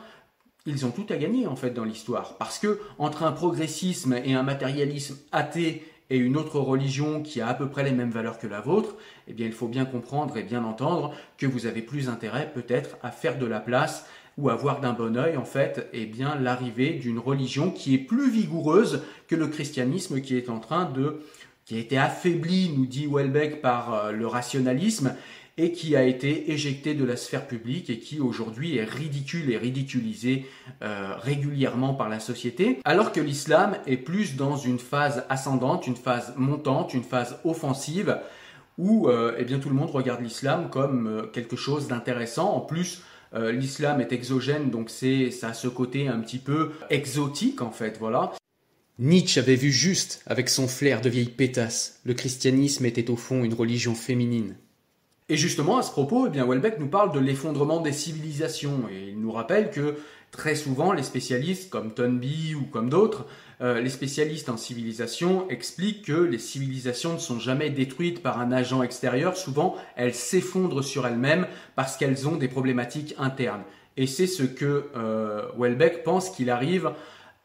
ils 0.65 0.85
ont 0.85 0.91
tout 0.91 1.05
à 1.09 1.17
gagner 1.17 1.45
en 1.45 1.55
fait 1.55 1.71
dans 1.71 1.83
l'histoire. 1.83 2.37
Parce 2.37 2.57
que 2.57 2.79
entre 2.97 3.23
un 3.23 3.31
progressisme 3.31 4.15
et 4.23 4.33
un 4.33 4.43
matérialisme 4.43 5.17
athée 5.31 5.83
et 6.09 6.17
une 6.17 6.37
autre 6.37 6.59
religion 6.59 7.21
qui 7.21 7.41
a 7.41 7.47
à 7.47 7.53
peu 7.53 7.67
près 7.67 7.83
les 7.83 7.91
mêmes 7.91 8.11
valeurs 8.11 8.39
que 8.39 8.47
la 8.47 8.61
vôtre, 8.61 8.95
eh 9.27 9.33
bien, 9.33 9.45
il 9.45 9.51
faut 9.51 9.67
bien 9.67 9.85
comprendre 9.85 10.37
et 10.37 10.43
bien 10.43 10.63
entendre 10.63 11.13
que 11.37 11.45
vous 11.45 11.65
avez 11.65 11.81
plus 11.81 12.09
intérêt 12.09 12.51
peut-être 12.53 12.97
à 13.03 13.11
faire 13.11 13.37
de 13.37 13.45
la 13.45 13.59
place 13.59 14.05
ou 14.37 14.49
à 14.49 14.55
voir 14.55 14.79
d'un 14.81 14.93
bon 14.93 15.17
oeil 15.17 15.35
en 15.35 15.45
fait 15.45 15.89
eh 15.93 16.05
bien 16.05 16.35
l'arrivée 16.35 16.91
d'une 16.91 17.17
religion 17.17 17.71
qui 17.71 17.95
est 17.95 17.99
plus 17.99 18.29
vigoureuse 18.29 19.01
que 19.27 19.35
le 19.35 19.47
christianisme 19.47 20.21
qui 20.21 20.37
est 20.37 20.49
en 20.49 20.59
train 20.59 20.85
de 20.85 21.21
qui 21.67 21.75
a 21.75 21.79
été 21.79 21.97
affaibli, 21.97 22.69
nous 22.69 22.85
dit 22.85 23.07
Welbeck, 23.07 23.61
par 23.61 23.93
euh, 23.93 24.11
le 24.13 24.25
rationalisme 24.25 25.13
et 25.57 25.71
qui 25.71 25.95
a 25.95 26.03
été 26.03 26.51
éjecté 26.51 26.93
de 26.93 27.03
la 27.03 27.15
sphère 27.15 27.47
publique 27.47 27.89
et 27.89 27.99
qui 27.99 28.19
aujourd'hui 28.19 28.77
est 28.77 28.83
ridicule 28.83 29.51
et 29.51 29.57
ridiculisé 29.57 30.45
euh, 30.81 31.15
régulièrement 31.17 31.93
par 31.93 32.09
la 32.09 32.19
société, 32.19 32.79
alors 32.85 33.11
que 33.11 33.19
l'islam 33.19 33.77
est 33.87 33.97
plus 33.97 34.35
dans 34.35 34.55
une 34.55 34.79
phase 34.79 35.25
ascendante, 35.29 35.87
une 35.87 35.95
phase 35.95 36.33
montante, 36.37 36.93
une 36.93 37.03
phase 37.03 37.37
offensive, 37.43 38.17
où 38.77 39.09
euh, 39.09 39.35
eh 39.39 39.45
bien, 39.45 39.57
tout 39.57 39.69
le 39.69 39.75
monde 39.75 39.89
regarde 39.89 40.21
l'islam 40.21 40.69
comme 40.69 41.29
quelque 41.33 41.55
chose 41.55 41.87
d'intéressant. 41.87 42.53
En 42.53 42.61
plus, 42.61 43.01
l'islam 43.35 43.99
est 43.99 44.13
exogène, 44.13 44.71
donc 44.71 44.89
c'est 44.89 45.31
ça 45.31 45.49
a 45.49 45.53
ce 45.53 45.67
côté 45.67 46.07
un 46.07 46.19
petit 46.19 46.37
peu 46.37 46.71
exotique 46.89 47.61
en 47.61 47.71
fait, 47.71 47.97
voilà. 47.99 48.31
Nietzsche 48.99 49.39
avait 49.39 49.55
vu 49.55 49.71
juste 49.71 50.23
avec 50.25 50.49
son 50.49 50.67
flair 50.67 51.01
de 51.01 51.09
vieille 51.09 51.29
pétasse. 51.29 51.99
Le 52.03 52.15
christianisme 52.15 52.83
était 52.85 53.11
au 53.11 53.15
fond 53.15 53.43
une 53.43 53.53
religion 53.53 53.93
féminine. 53.93 54.55
Et 55.29 55.35
justement, 55.35 55.77
à 55.77 55.81
ce 55.81 55.91
propos, 55.91 56.27
eh 56.27 56.29
bien, 56.29 56.45
Welbeck 56.47 56.79
nous 56.79 56.87
parle 56.87 57.11
de 57.11 57.19
l'effondrement 57.19 57.81
des 57.81 57.91
civilisations 57.91 58.83
et 58.89 59.09
il 59.09 59.19
nous 59.19 59.31
rappelle 59.31 59.71
que 59.71 59.97
très 60.31 60.55
souvent, 60.55 60.93
les 60.93 61.03
spécialistes 61.03 61.69
comme 61.69 61.93
Tonby 61.93 62.55
ou 62.55 62.63
comme 62.63 62.89
d'autres, 62.89 63.25
euh, 63.59 63.81
les 63.81 63.89
spécialistes 63.89 64.47
en 64.47 64.55
civilisation 64.55 65.49
expliquent 65.49 66.05
que 66.05 66.13
les 66.13 66.37
civilisations 66.37 67.13
ne 67.13 67.17
sont 67.17 67.39
jamais 67.39 67.69
détruites 67.69 68.23
par 68.23 68.39
un 68.39 68.53
agent 68.53 68.81
extérieur. 68.83 69.35
Souvent, 69.35 69.75
elles 69.97 70.13
s'effondrent 70.13 70.83
sur 70.83 71.05
elles-mêmes 71.05 71.47
parce 71.75 71.97
qu'elles 71.97 72.25
ont 72.29 72.37
des 72.37 72.47
problématiques 72.47 73.13
internes. 73.17 73.63
Et 73.97 74.07
c'est 74.07 74.27
ce 74.27 74.43
que 74.43 74.85
euh, 74.95 75.41
Welbeck 75.57 76.03
pense 76.03 76.29
qu'il 76.29 76.49
arrive 76.49 76.91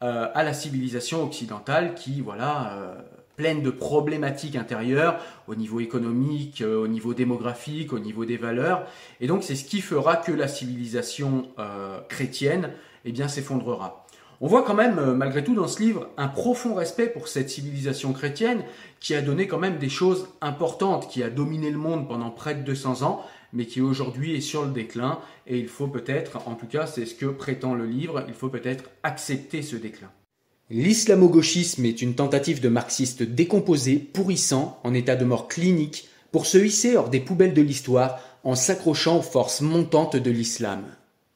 euh, 0.04 0.28
à 0.32 0.44
la 0.44 0.52
civilisation 0.52 1.24
occidentale 1.24 1.94
qui, 1.94 2.20
voilà, 2.20 2.94
pleine 3.36 3.62
de 3.62 3.70
problématiques 3.70 4.56
intérieures 4.56 5.18
au 5.48 5.54
niveau 5.54 5.80
économique, 5.80 6.60
euh, 6.60 6.82
au 6.82 6.88
niveau 6.88 7.14
démographique, 7.14 7.92
au 7.92 7.98
niveau 7.98 8.24
des 8.24 8.36
valeurs. 8.36 8.86
Et 9.20 9.26
donc 9.26 9.42
c'est 9.42 9.56
ce 9.56 9.64
qui 9.64 9.80
fera 9.80 10.16
que 10.16 10.32
la 10.32 10.48
civilisation 10.48 11.48
euh, 11.58 12.00
chrétienne 12.08 12.70
eh 13.04 13.12
bien 13.12 13.28
s'effondrera. 13.28 14.06
On 14.44 14.48
voit 14.48 14.64
quand 14.64 14.74
même, 14.74 14.98
euh, 14.98 15.14
malgré 15.14 15.44
tout, 15.44 15.54
dans 15.54 15.68
ce 15.68 15.80
livre, 15.80 16.10
un 16.16 16.26
profond 16.26 16.74
respect 16.74 17.06
pour 17.06 17.28
cette 17.28 17.48
civilisation 17.48 18.12
chrétienne 18.12 18.64
qui 18.98 19.14
a 19.14 19.22
donné 19.22 19.46
quand 19.46 19.60
même 19.60 19.78
des 19.78 19.88
choses 19.88 20.28
importantes, 20.40 21.08
qui 21.08 21.22
a 21.22 21.30
dominé 21.30 21.70
le 21.70 21.78
monde 21.78 22.08
pendant 22.08 22.30
près 22.30 22.56
de 22.56 22.62
200 22.62 23.02
ans, 23.02 23.24
mais 23.52 23.66
qui 23.66 23.80
aujourd'hui 23.80 24.34
est 24.34 24.40
sur 24.40 24.64
le 24.64 24.72
déclin. 24.72 25.20
Et 25.46 25.58
il 25.58 25.68
faut 25.68 25.86
peut-être, 25.86 26.48
en 26.48 26.56
tout 26.56 26.66
cas 26.66 26.86
c'est 26.86 27.06
ce 27.06 27.14
que 27.14 27.26
prétend 27.26 27.74
le 27.74 27.86
livre, 27.86 28.24
il 28.26 28.34
faut 28.34 28.48
peut-être 28.48 28.90
accepter 29.04 29.62
ce 29.62 29.76
déclin. 29.76 30.10
L'islamo-gauchisme 30.72 31.84
est 31.84 32.00
une 32.00 32.14
tentative 32.14 32.62
de 32.62 32.70
marxiste 32.70 33.22
décomposé, 33.22 33.96
pourrissant, 33.96 34.80
en 34.84 34.94
état 34.94 35.16
de 35.16 35.26
mort 35.26 35.46
clinique, 35.46 36.08
pour 36.30 36.46
se 36.46 36.56
hisser 36.56 36.96
hors 36.96 37.10
des 37.10 37.20
poubelles 37.20 37.52
de 37.52 37.60
l'histoire 37.60 38.18
en 38.42 38.54
s'accrochant 38.54 39.18
aux 39.18 39.22
forces 39.22 39.60
montantes 39.60 40.16
de 40.16 40.30
l'islam. 40.30 40.84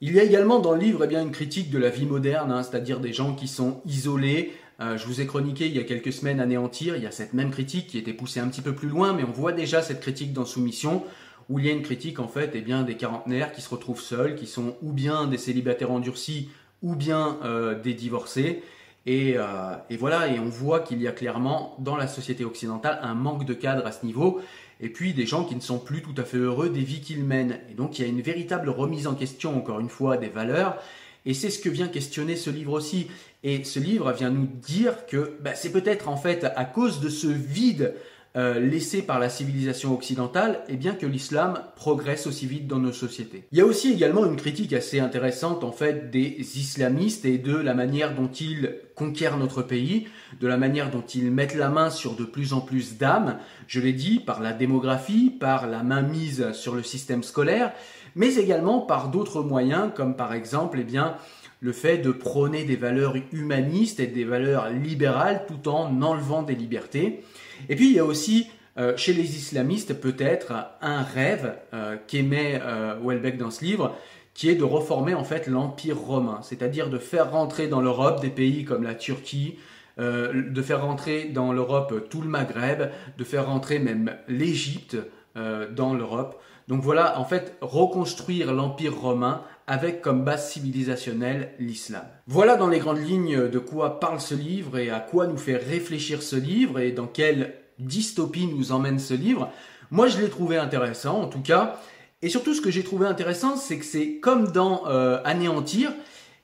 Il 0.01 0.15
y 0.15 0.21
a 0.21 0.25
également 0.25 0.59
dans 0.59 0.73
le 0.73 0.81
livre 0.81 1.05
eh 1.05 1.07
bien, 1.07 1.21
une 1.21 1.33
critique 1.33 1.69
de 1.71 1.77
la 1.77 1.91
vie 1.91 2.07
moderne, 2.07 2.51
hein, 2.51 2.63
c'est-à-dire 2.63 2.99
des 2.99 3.13
gens 3.13 3.35
qui 3.35 3.47
sont 3.47 3.83
isolés. 3.85 4.55
Euh, 4.81 4.97
je 4.97 5.07
vous 5.07 5.21
ai 5.21 5.27
chroniqué 5.27 5.67
il 5.67 5.77
y 5.77 5.81
a 5.81 5.85
quelques 5.85 6.15
semaines 6.15 6.41
Anéantir, 6.41 6.97
il 6.97 7.03
y 7.03 7.07
a 7.07 7.11
cette 7.11 7.35
même 7.35 7.51
critique 7.51 7.89
qui 7.89 7.99
était 7.99 8.15
poussée 8.15 8.41
un 8.41 8.49
petit 8.49 8.63
peu 8.63 8.75
plus 8.75 8.89
loin, 8.89 9.13
mais 9.13 9.25
on 9.25 9.33
voit 9.33 9.53
déjà 9.53 9.83
cette 9.83 10.01
critique 10.01 10.33
dans 10.33 10.47
Soumission, 10.47 11.05
où 11.51 11.59
il 11.59 11.67
y 11.67 11.69
a 11.69 11.73
une 11.73 11.83
critique 11.83 12.21
en 12.21 12.29
fait 12.29 12.53
eh 12.55 12.63
bien, 12.63 12.85
des 12.85 12.97
quarantenaires 12.97 13.53
qui 13.53 13.61
se 13.61 13.69
retrouvent 13.69 14.01
seuls, 14.01 14.35
qui 14.35 14.47
sont 14.47 14.77
ou 14.81 14.93
bien 14.93 15.27
des 15.27 15.37
célibataires 15.37 15.91
endurcis, 15.91 16.49
ou 16.81 16.95
bien 16.95 17.39
euh, 17.45 17.79
des 17.79 17.93
divorcés, 17.93 18.63
euh, 19.09 19.77
et, 19.89 19.97
voilà, 19.97 20.29
et 20.29 20.41
on 20.41 20.49
voit 20.49 20.81
qu'il 20.81 21.01
y 21.01 21.07
a 21.07 21.13
clairement 21.13 21.77
dans 21.79 21.97
la 21.97 22.09
société 22.09 22.45
occidentale 22.45 22.99
un 23.03 23.15
manque 23.15 23.45
de 23.45 23.55
cadre 23.55 23.87
à 23.87 23.93
ce 23.93 24.05
niveau, 24.05 24.41
et 24.81 24.89
puis 24.89 25.15
des 25.15 25.27
gens 25.27 25.45
qui 25.45 25.55
ne 25.55 25.61
sont 25.61 25.79
plus 25.79 26.03
tout 26.03 26.15
à 26.17 26.25
fait 26.25 26.39
heureux 26.39 26.69
des 26.69 26.83
vies 26.83 27.01
qu'ils 27.01 27.25
mènent. 27.25 27.59
Et 27.71 27.75
donc 27.75 27.99
il 27.99 28.03
y 28.03 28.05
a 28.05 28.09
une 28.09 28.21
véritable 28.21 28.69
remise 28.69 29.07
en 29.07 29.15
question, 29.15 29.57
encore 29.57 29.81
une 29.81 29.89
fois, 29.89 30.17
des 30.17 30.29
valeurs, 30.29 30.77
et 31.25 31.35
c'est 31.35 31.51
ce 31.51 31.59
que 31.59 31.69
vient 31.69 31.89
questionner 31.89 32.37
ce 32.37 32.51
livre 32.51 32.73
aussi. 32.73 33.09
Et 33.43 33.63
ce 33.65 33.79
livre 33.81 34.13
vient 34.13 34.31
nous 34.31 34.47
dire 34.47 35.07
que 35.07 35.37
bah, 35.41 35.55
c'est 35.55 35.71
peut-être 35.71 36.09
en 36.09 36.17
fait 36.17 36.45
à 36.45 36.65
cause 36.65 37.01
de 37.01 37.09
ce 37.09 37.27
vide 37.27 37.95
euh, 38.37 38.61
laissé 38.61 39.03
par 39.03 39.19
la 39.19 39.31
civilisation 39.31 39.95
occidentale, 39.95 40.61
et 40.69 40.77
bien 40.77 40.95
que 40.95 41.07
l'islam 41.07 41.63
progresse 41.75 42.27
aussi 42.27 42.47
vite 42.47 42.67
dans 42.67 42.79
nos 42.79 42.93
sociétés. 42.93 43.45
Il 43.51 43.59
y 43.59 43.63
a 43.63 43.65
aussi 43.65 43.93
également 43.93 44.27
une 44.27 44.37
critique 44.37 44.75
assez 44.75 45.01
intéressante 45.01 45.65
en 45.65 45.73
fait 45.73 46.11
des 46.11 46.37
islamistes 46.59 47.25
et 47.25 47.39
de 47.39 47.57
la 47.57 47.73
manière 47.73 48.15
dont 48.15 48.29
ils 48.29 48.77
conquièrent 48.95 49.39
notre 49.39 49.63
pays, 49.63 50.07
de 50.41 50.47
la 50.47 50.59
manière 50.59 50.91
dont 50.91 51.05
ils 51.15 51.31
mettent 51.31 51.55
la 51.55 51.71
main 51.71 51.89
sur 51.89 52.15
de 52.15 52.25
plus 52.25 52.53
en 52.53 52.61
plus 52.61 52.99
d'âmes, 52.99 53.39
je 53.69 53.81
l'ai 53.81 53.93
dit, 53.93 54.21
par 54.21 54.41
la 54.41 54.53
démographie, 54.53 55.31
par 55.31 55.67
la 55.67 55.83
main 55.83 56.03
mise 56.03 56.53
sur 56.53 56.75
le 56.75 56.83
système 56.83 57.23
scolaire, 57.23 57.73
mais 58.15 58.35
également 58.37 58.81
par 58.81 59.09
d'autres 59.09 59.43
moyens 59.43 59.91
comme 59.95 60.17
par 60.17 60.35
exemple 60.35 60.79
eh 60.81 60.85
bien, 60.85 61.17
le 61.61 61.73
fait 61.73 61.99
de 61.99 62.11
prôner 62.11 62.65
des 62.65 62.77
valeurs 62.77 63.17
humanistes 63.33 64.01
et 64.01 64.07
des 64.07 64.25
valeurs 64.25 64.71
libérales 64.71 65.45
tout 65.47 65.69
en 65.69 66.03
enlevant 66.03 66.43
des 66.43 66.55
libertés. 66.55 67.23
Et 67.69 67.77
puis 67.77 67.91
il 67.91 67.97
y 67.97 67.99
a 67.99 68.05
aussi 68.05 68.47
euh, 68.79 68.95
chez 68.97 69.15
les 69.15 69.37
islamistes 69.37 69.95
peut-être 69.95 70.53
un 70.83 71.03
rêve 71.03 71.55
euh, 71.73 71.97
qu'aimait 72.07 72.61
euh, 72.63 72.97
Welbeck 73.03 73.39
dans 73.39 73.51
ce 73.51 73.65
livre, 73.65 73.97
qui 74.35 74.51
est 74.51 74.55
de 74.55 74.65
reformer 74.65 75.15
en 75.15 75.25
fait 75.25 75.47
l'empire 75.47 75.99
romain, 75.99 76.41
c'est-à-dire 76.43 76.91
de 76.91 76.99
faire 76.99 77.31
rentrer 77.31 77.69
dans 77.69 77.81
l'Europe 77.81 78.21
des 78.21 78.29
pays 78.29 78.65
comme 78.65 78.83
la 78.83 78.95
Turquie, 78.95 79.59
de 79.99 80.61
faire 80.61 80.85
rentrer 80.85 81.25
dans 81.25 81.55
l'Europe 81.55 82.11
tout 82.11 82.21
le 82.21 82.29
Maghreb, 82.29 82.91
de 83.17 83.25
faire 83.25 83.47
rentrer 83.47 83.79
même 83.79 84.15
l'Égypte 84.29 84.99
dans 85.35 85.95
l'Europe. 85.95 86.39
Donc 86.69 86.83
voilà, 86.83 87.19
en 87.21 87.25
fait, 87.25 87.57
reconstruire 87.61 88.53
l'empire 88.53 88.99
romain 88.99 89.43
avec 89.67 90.01
comme 90.01 90.25
base 90.25 90.51
civilisationnelle 90.51 91.53
l'islam. 91.59 92.05
Voilà 92.27 92.57
dans 92.57 92.69
les 92.69 92.79
grandes 92.79 93.05
lignes 93.05 93.49
de 93.49 93.59
quoi 93.59 94.01
parle 94.01 94.21
ce 94.21 94.35
livre 94.35 94.79
et 94.79 94.91
à 94.91 95.01
quoi 95.01 95.27
nous 95.27 95.37
fait 95.37 95.57
réfléchir 95.57 96.23
ce 96.23 96.37
livre 96.37 96.79
et 96.79 96.93
dans 96.93 97.07
quelle 97.07 97.55
dystopie 97.79 98.47
nous 98.47 98.73
emmène 98.73 98.99
ce 98.99 99.15
livre. 99.15 99.51
Moi, 99.91 100.09
je 100.09 100.19
l'ai 100.19 100.29
trouvé 100.29 100.57
intéressant, 100.57 101.21
en 101.21 101.29
tout 101.29 101.43
cas. 101.43 101.81
Et 102.23 102.29
surtout, 102.29 102.55
ce 102.55 102.61
que 102.61 102.71
j'ai 102.71 102.83
trouvé 102.83 103.07
intéressant, 103.07 103.57
c'est 103.57 103.79
que 103.79 103.85
c'est 103.85 104.17
comme 104.17 104.51
dans 104.51 104.89
euh, 104.89 105.21
Anéantir. 105.25 105.93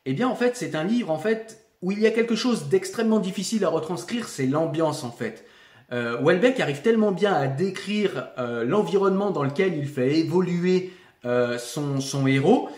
Eh 0.05 0.13
bien, 0.13 0.29
en 0.29 0.37
fait, 0.37 0.57
c'est 0.57 0.75
un 0.75 0.85
livre, 0.85 1.11
en 1.11 1.19
fait, 1.19 1.65
où 1.81 1.91
il 1.91 2.01
y 2.01 2.07
a 2.07 2.11
quelque 2.11 2.37
chose 2.37 2.69
d'extrêmement 2.69 3.19
difficile 3.19 3.65
à 3.65 3.69
retranscrire, 3.69 4.29
c'est 4.29 4.47
l'ambiance, 4.47 5.03
en 5.03 5.11
fait. 5.11 5.45
Euh, 5.93 6.19
Welbeck 6.23 6.61
arrive 6.61 6.83
tellement 6.83 7.13
bien 7.13 7.35
à 7.35 7.47
décrire 7.47 8.29
euh, 8.39 8.65
l'environnement 8.65 9.31
dans 9.31 9.45
lequel 9.45 9.77
il 9.77 9.87
fait 9.87 10.19
évoluer 10.19 10.93
son, 11.59 12.01
son 12.01 12.27
héros, 12.27 12.69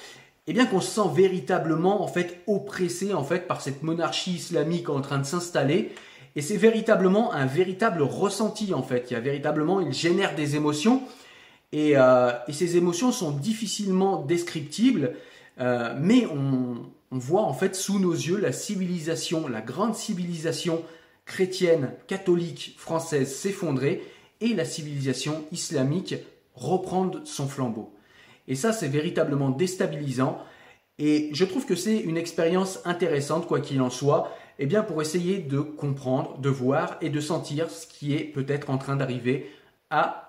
eh 0.46 0.52
bien 0.52 0.66
qu'on 0.66 0.82
se 0.82 1.00
sent 1.00 1.08
véritablement 1.14 2.02
en 2.02 2.08
fait 2.08 2.42
oppressé 2.46 3.14
en 3.14 3.24
fait 3.24 3.46
par 3.48 3.62
cette 3.62 3.82
monarchie 3.82 4.32
islamique 4.32 4.90
en 4.90 5.00
train 5.00 5.16
de 5.16 5.24
s'installer 5.24 5.92
et 6.36 6.42
c'est 6.42 6.56
véritablement 6.56 7.32
un 7.32 7.46
véritable 7.46 8.02
ressenti 8.02 8.74
en 8.74 8.82
fait. 8.82 9.10
Il 9.10 9.14
y 9.14 9.16
a 9.16 9.20
véritablement, 9.20 9.80
il 9.80 9.92
génère 9.92 10.34
des 10.34 10.56
émotions 10.56 11.02
et, 11.72 11.96
euh, 11.96 12.32
ces 12.50 12.76
émotions 12.76 13.12
sont 13.12 13.30
difficilement 13.30 14.22
descriptibles, 14.22 15.14
euh, 15.60 15.94
mais 15.98 16.26
on, 16.26 16.76
on 17.10 17.18
voit 17.18 17.42
en 17.42 17.54
fait 17.54 17.74
sous 17.76 17.98
nos 17.98 18.12
yeux 18.12 18.38
la 18.38 18.52
civilisation, 18.52 19.48
la 19.48 19.60
grande 19.60 19.94
civilisation 19.94 20.82
chrétienne, 21.26 21.92
catholique, 22.06 22.74
française 22.78 23.34
s'effondrer 23.34 24.02
et 24.40 24.54
la 24.54 24.64
civilisation 24.64 25.44
islamique 25.52 26.16
reprendre 26.54 27.20
son 27.24 27.48
flambeau. 27.48 27.94
Et 28.46 28.54
ça, 28.54 28.72
c'est 28.72 28.88
véritablement 28.88 29.50
déstabilisant. 29.50 30.38
Et 30.98 31.30
je 31.32 31.44
trouve 31.44 31.66
que 31.66 31.74
c'est 31.74 31.98
une 31.98 32.16
expérience 32.16 32.80
intéressante, 32.84 33.46
quoi 33.46 33.60
qu'il 33.60 33.80
en 33.80 33.90
soit, 33.90 34.30
eh 34.58 34.66
bien 34.66 34.82
pour 34.82 35.02
essayer 35.02 35.38
de 35.38 35.60
comprendre, 35.60 36.38
de 36.38 36.48
voir 36.48 36.96
et 37.00 37.10
de 37.10 37.20
sentir 37.20 37.70
ce 37.70 37.86
qui 37.86 38.14
est 38.14 38.24
peut-être 38.24 38.70
en 38.70 38.78
train 38.78 38.96
d'arriver 38.96 39.50
à 39.90 40.23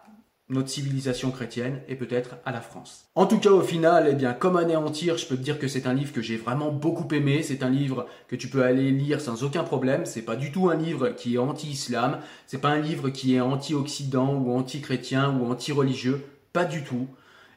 notre 0.50 0.70
civilisation 0.70 1.32
chrétienne 1.32 1.82
et 1.88 1.96
peut-être 1.96 2.36
à 2.46 2.52
la 2.52 2.62
France. 2.62 3.06
En 3.16 3.26
tout 3.26 3.40
cas, 3.40 3.50
au 3.50 3.62
final, 3.62 4.08
eh 4.12 4.14
bien, 4.14 4.34
comme 4.34 4.58
anéantir, 4.58 5.18
je 5.18 5.26
peux 5.26 5.36
te 5.36 5.42
dire 5.42 5.58
que 5.58 5.68
c'est 5.68 5.88
un 5.88 5.94
livre 5.94 6.14
que 6.14 6.22
j'ai 6.22 6.38
vraiment 6.38 6.72
beaucoup 6.72 7.08
aimé. 7.16 7.42
C'est 7.42 7.64
un 7.64 7.70
livre 7.70 8.06
que 8.28 8.36
tu 8.36 8.48
peux 8.48 8.64
aller 8.64 8.92
lire 8.92 9.22
sans 9.22 9.44
aucun 9.44 9.64
problème. 9.64 10.06
C'est 10.06 10.22
pas 10.22 10.36
du 10.36 10.52
tout 10.52 10.70
un 10.70 10.76
livre 10.76 11.10
qui 11.10 11.36
est 11.36 11.40
anti-islam. 11.40 12.20
C'est 12.46 12.62
pas 12.62 12.70
un 12.70 12.80
livre 12.80 13.10
qui 13.10 13.36
est 13.36 13.42
anti-occident 13.42 14.36
ou 14.36 14.56
anti-chrétien 14.56 15.36
ou 15.36 15.50
anti-religieux. 15.52 16.24
Pas 16.54 16.66
du 16.66 16.84
tout. 16.84 17.08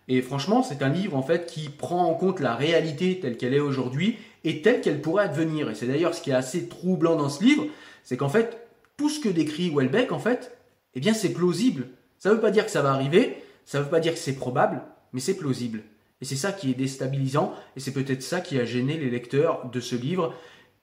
Et 0.09 0.23
franchement, 0.23 0.63
c'est 0.63 0.83
un 0.83 0.89
livre 0.89 1.17
en 1.17 1.23
fait 1.23 1.45
qui 1.47 1.69
prend 1.69 2.07
en 2.07 2.15
compte 2.15 2.41
la 2.41 2.55
réalité 2.55 3.21
telle 3.21 3.37
qu'elle 3.37 3.53
est 3.53 3.61
aujourd'hui 3.61 4.17
et 4.45 4.63
telle 4.63 4.81
qu'elle 4.81 5.03
pourrait 5.03 5.25
advenir. 5.25 5.69
Et 5.69 5.75
c'est 5.75 5.87
d'ailleurs 5.87 6.15
ce 6.15 6.23
qui 6.23 6.31
est 6.31 6.35
assez 6.35 6.69
troublant 6.69 7.17
dans 7.17 7.29
ce 7.29 7.45
livre, 7.45 7.67
c'est 8.03 8.17
qu'en 8.17 8.31
fait, 8.31 8.67
tout 8.97 9.11
ce 9.11 9.21
que 9.21 9.29
décrit 9.29 9.71
Welbeck, 9.71 10.11
en 10.13 10.19
fait, 10.19 10.57
eh 10.95 11.01
bien, 11.01 11.13
c'est 11.13 11.35
plausible. 11.35 11.89
Ça 12.19 12.31
ne 12.31 12.35
veut 12.35 12.41
pas 12.41 12.51
dire 12.51 12.65
que 12.65 12.71
ça 12.71 12.83
va 12.83 12.93
arriver, 12.93 13.43
ça 13.65 13.79
ne 13.79 13.85
veut 13.85 13.91
pas 13.91 14.01
dire 14.01 14.13
que 14.13 14.19
c'est 14.19 14.35
probable, 14.35 14.83
mais 15.13 15.21
c'est 15.21 15.37
plausible. 15.37 15.83
Et 16.21 16.25
c'est 16.25 16.37
ça 16.37 16.53
qui 16.53 16.71
est 16.71 16.75
déstabilisant, 16.75 17.55
et 17.77 17.81
c'est 17.81 17.93
peut-être 17.93 18.23
ça 18.23 18.41
qui 18.41 18.59
a 18.59 18.65
gêné 18.65 18.97
les 18.97 19.11
lecteurs 19.11 19.71
de 19.71 19.81
ce 19.81 19.95
livre, 19.95 20.35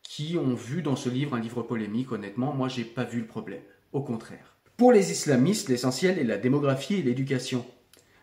qui 0.01 0.37
ont 0.37 0.53
vu 0.53 0.81
dans 0.81 0.95
ce 0.95 1.09
livre 1.09 1.35
un 1.35 1.41
livre 1.41 1.61
polémique. 1.61 2.11
Honnêtement, 2.11 2.53
moi, 2.53 2.67
j'ai 2.69 2.85
pas 2.85 3.03
vu 3.03 3.19
le 3.19 3.27
problème. 3.27 3.61
Au 3.91 4.01
contraire. 4.01 4.55
Pour 4.77 4.91
les 4.91 5.11
islamistes, 5.11 5.69
l'essentiel 5.69 6.19
est 6.19 6.23
la 6.23 6.37
démographie 6.37 6.95
et 6.95 7.01
l'éducation. 7.01 7.65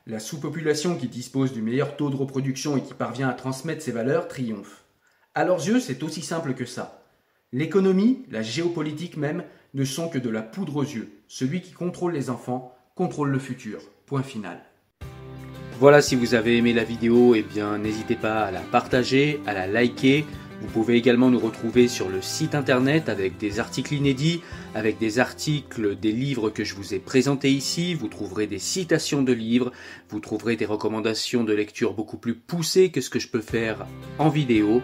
La 0.06 0.20
sous-population 0.20 0.96
qui 0.96 1.08
dispose 1.08 1.52
du 1.52 1.62
meilleur 1.62 1.96
taux 1.96 2.10
de 2.10 2.16
reproduction 2.16 2.76
et 2.76 2.82
qui 2.82 2.94
parvient 2.94 3.28
à 3.28 3.34
transmettre 3.34 3.82
ses 3.82 3.92
valeurs 3.92 4.28
triomphe. 4.28 4.84
À 5.34 5.44
leurs 5.44 5.66
yeux, 5.66 5.80
c'est 5.80 6.02
aussi 6.02 6.22
simple 6.22 6.54
que 6.54 6.66
ça. 6.66 7.04
L'économie, 7.52 8.24
la 8.30 8.42
géopolitique 8.42 9.16
même, 9.16 9.44
ne 9.74 9.84
sont 9.84 10.08
que 10.08 10.18
de 10.18 10.30
la 10.30 10.42
poudre 10.42 10.76
aux 10.76 10.82
yeux. 10.82 11.10
Celui 11.28 11.62
qui 11.62 11.72
contrôle 11.72 12.12
les 12.12 12.30
enfants 12.30 12.74
contrôle 12.94 13.30
le 13.30 13.38
futur. 13.38 13.80
Point 14.06 14.22
final. 14.22 14.60
Voilà, 15.78 16.02
si 16.02 16.14
vous 16.14 16.34
avez 16.34 16.58
aimé 16.58 16.72
la 16.72 16.84
vidéo, 16.84 17.34
eh 17.34 17.42
bien 17.42 17.78
n'hésitez 17.78 18.14
pas 18.14 18.44
à 18.44 18.50
la 18.50 18.60
partager, 18.60 19.40
à 19.46 19.52
la 19.52 19.66
liker 19.66 20.24
Vous 20.60 20.68
pouvez 20.68 20.96
également 20.96 21.28
nous 21.28 21.40
retrouver 21.40 21.88
sur 21.88 22.08
le 22.08 22.22
site 22.22 22.54
internet 22.54 23.08
avec 23.08 23.36
des 23.38 23.58
articles 23.58 23.94
inédits, 23.94 24.42
avec 24.76 24.98
des 24.98 25.18
articles 25.18 25.98
des 25.98 26.12
livres 26.12 26.50
que 26.50 26.62
je 26.62 26.76
vous 26.76 26.94
ai 26.94 27.00
présentés 27.00 27.50
ici. 27.50 27.94
Vous 27.94 28.06
trouverez 28.06 28.46
des 28.46 28.60
citations 28.60 29.22
de 29.22 29.32
livres, 29.32 29.72
vous 30.08 30.20
trouverez 30.20 30.54
des 30.54 30.66
recommandations 30.66 31.42
de 31.42 31.52
lecture 31.52 31.94
beaucoup 31.94 32.18
plus 32.18 32.34
poussées 32.34 32.90
que 32.90 33.00
ce 33.00 33.10
que 33.10 33.18
je 33.18 33.28
peux 33.28 33.40
faire 33.40 33.86
en 34.18 34.28
vidéo. 34.28 34.82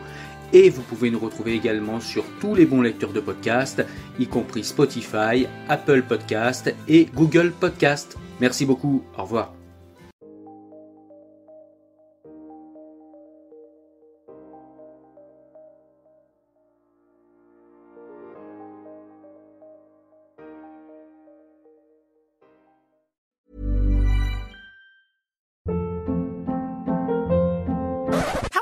Et 0.53 0.71
vous 0.71 0.83
pouvez 0.83 1.11
nous 1.11 1.19
retrouver 1.19 1.55
également 1.55 2.01
sur 2.01 2.25
tous 2.41 2.55
les 2.55 2.67
bons 2.67 2.81
lecteurs 2.81 3.13
de 3.13 3.21
podcasts, 3.21 3.85
y 4.19 4.27
compris 4.27 4.65
Spotify, 4.65 5.47
Apple 5.69 6.03
Podcast 6.03 6.75
et 6.89 7.07
Google 7.15 7.53
Podcast. 7.53 8.17
Merci 8.41 8.65
beaucoup, 8.65 9.03
au 9.17 9.23
revoir. 9.23 9.53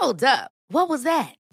Hold 0.07 0.23
up. 0.23 0.51
What 0.69 0.89
was 0.89 1.03
that? 1.03 1.35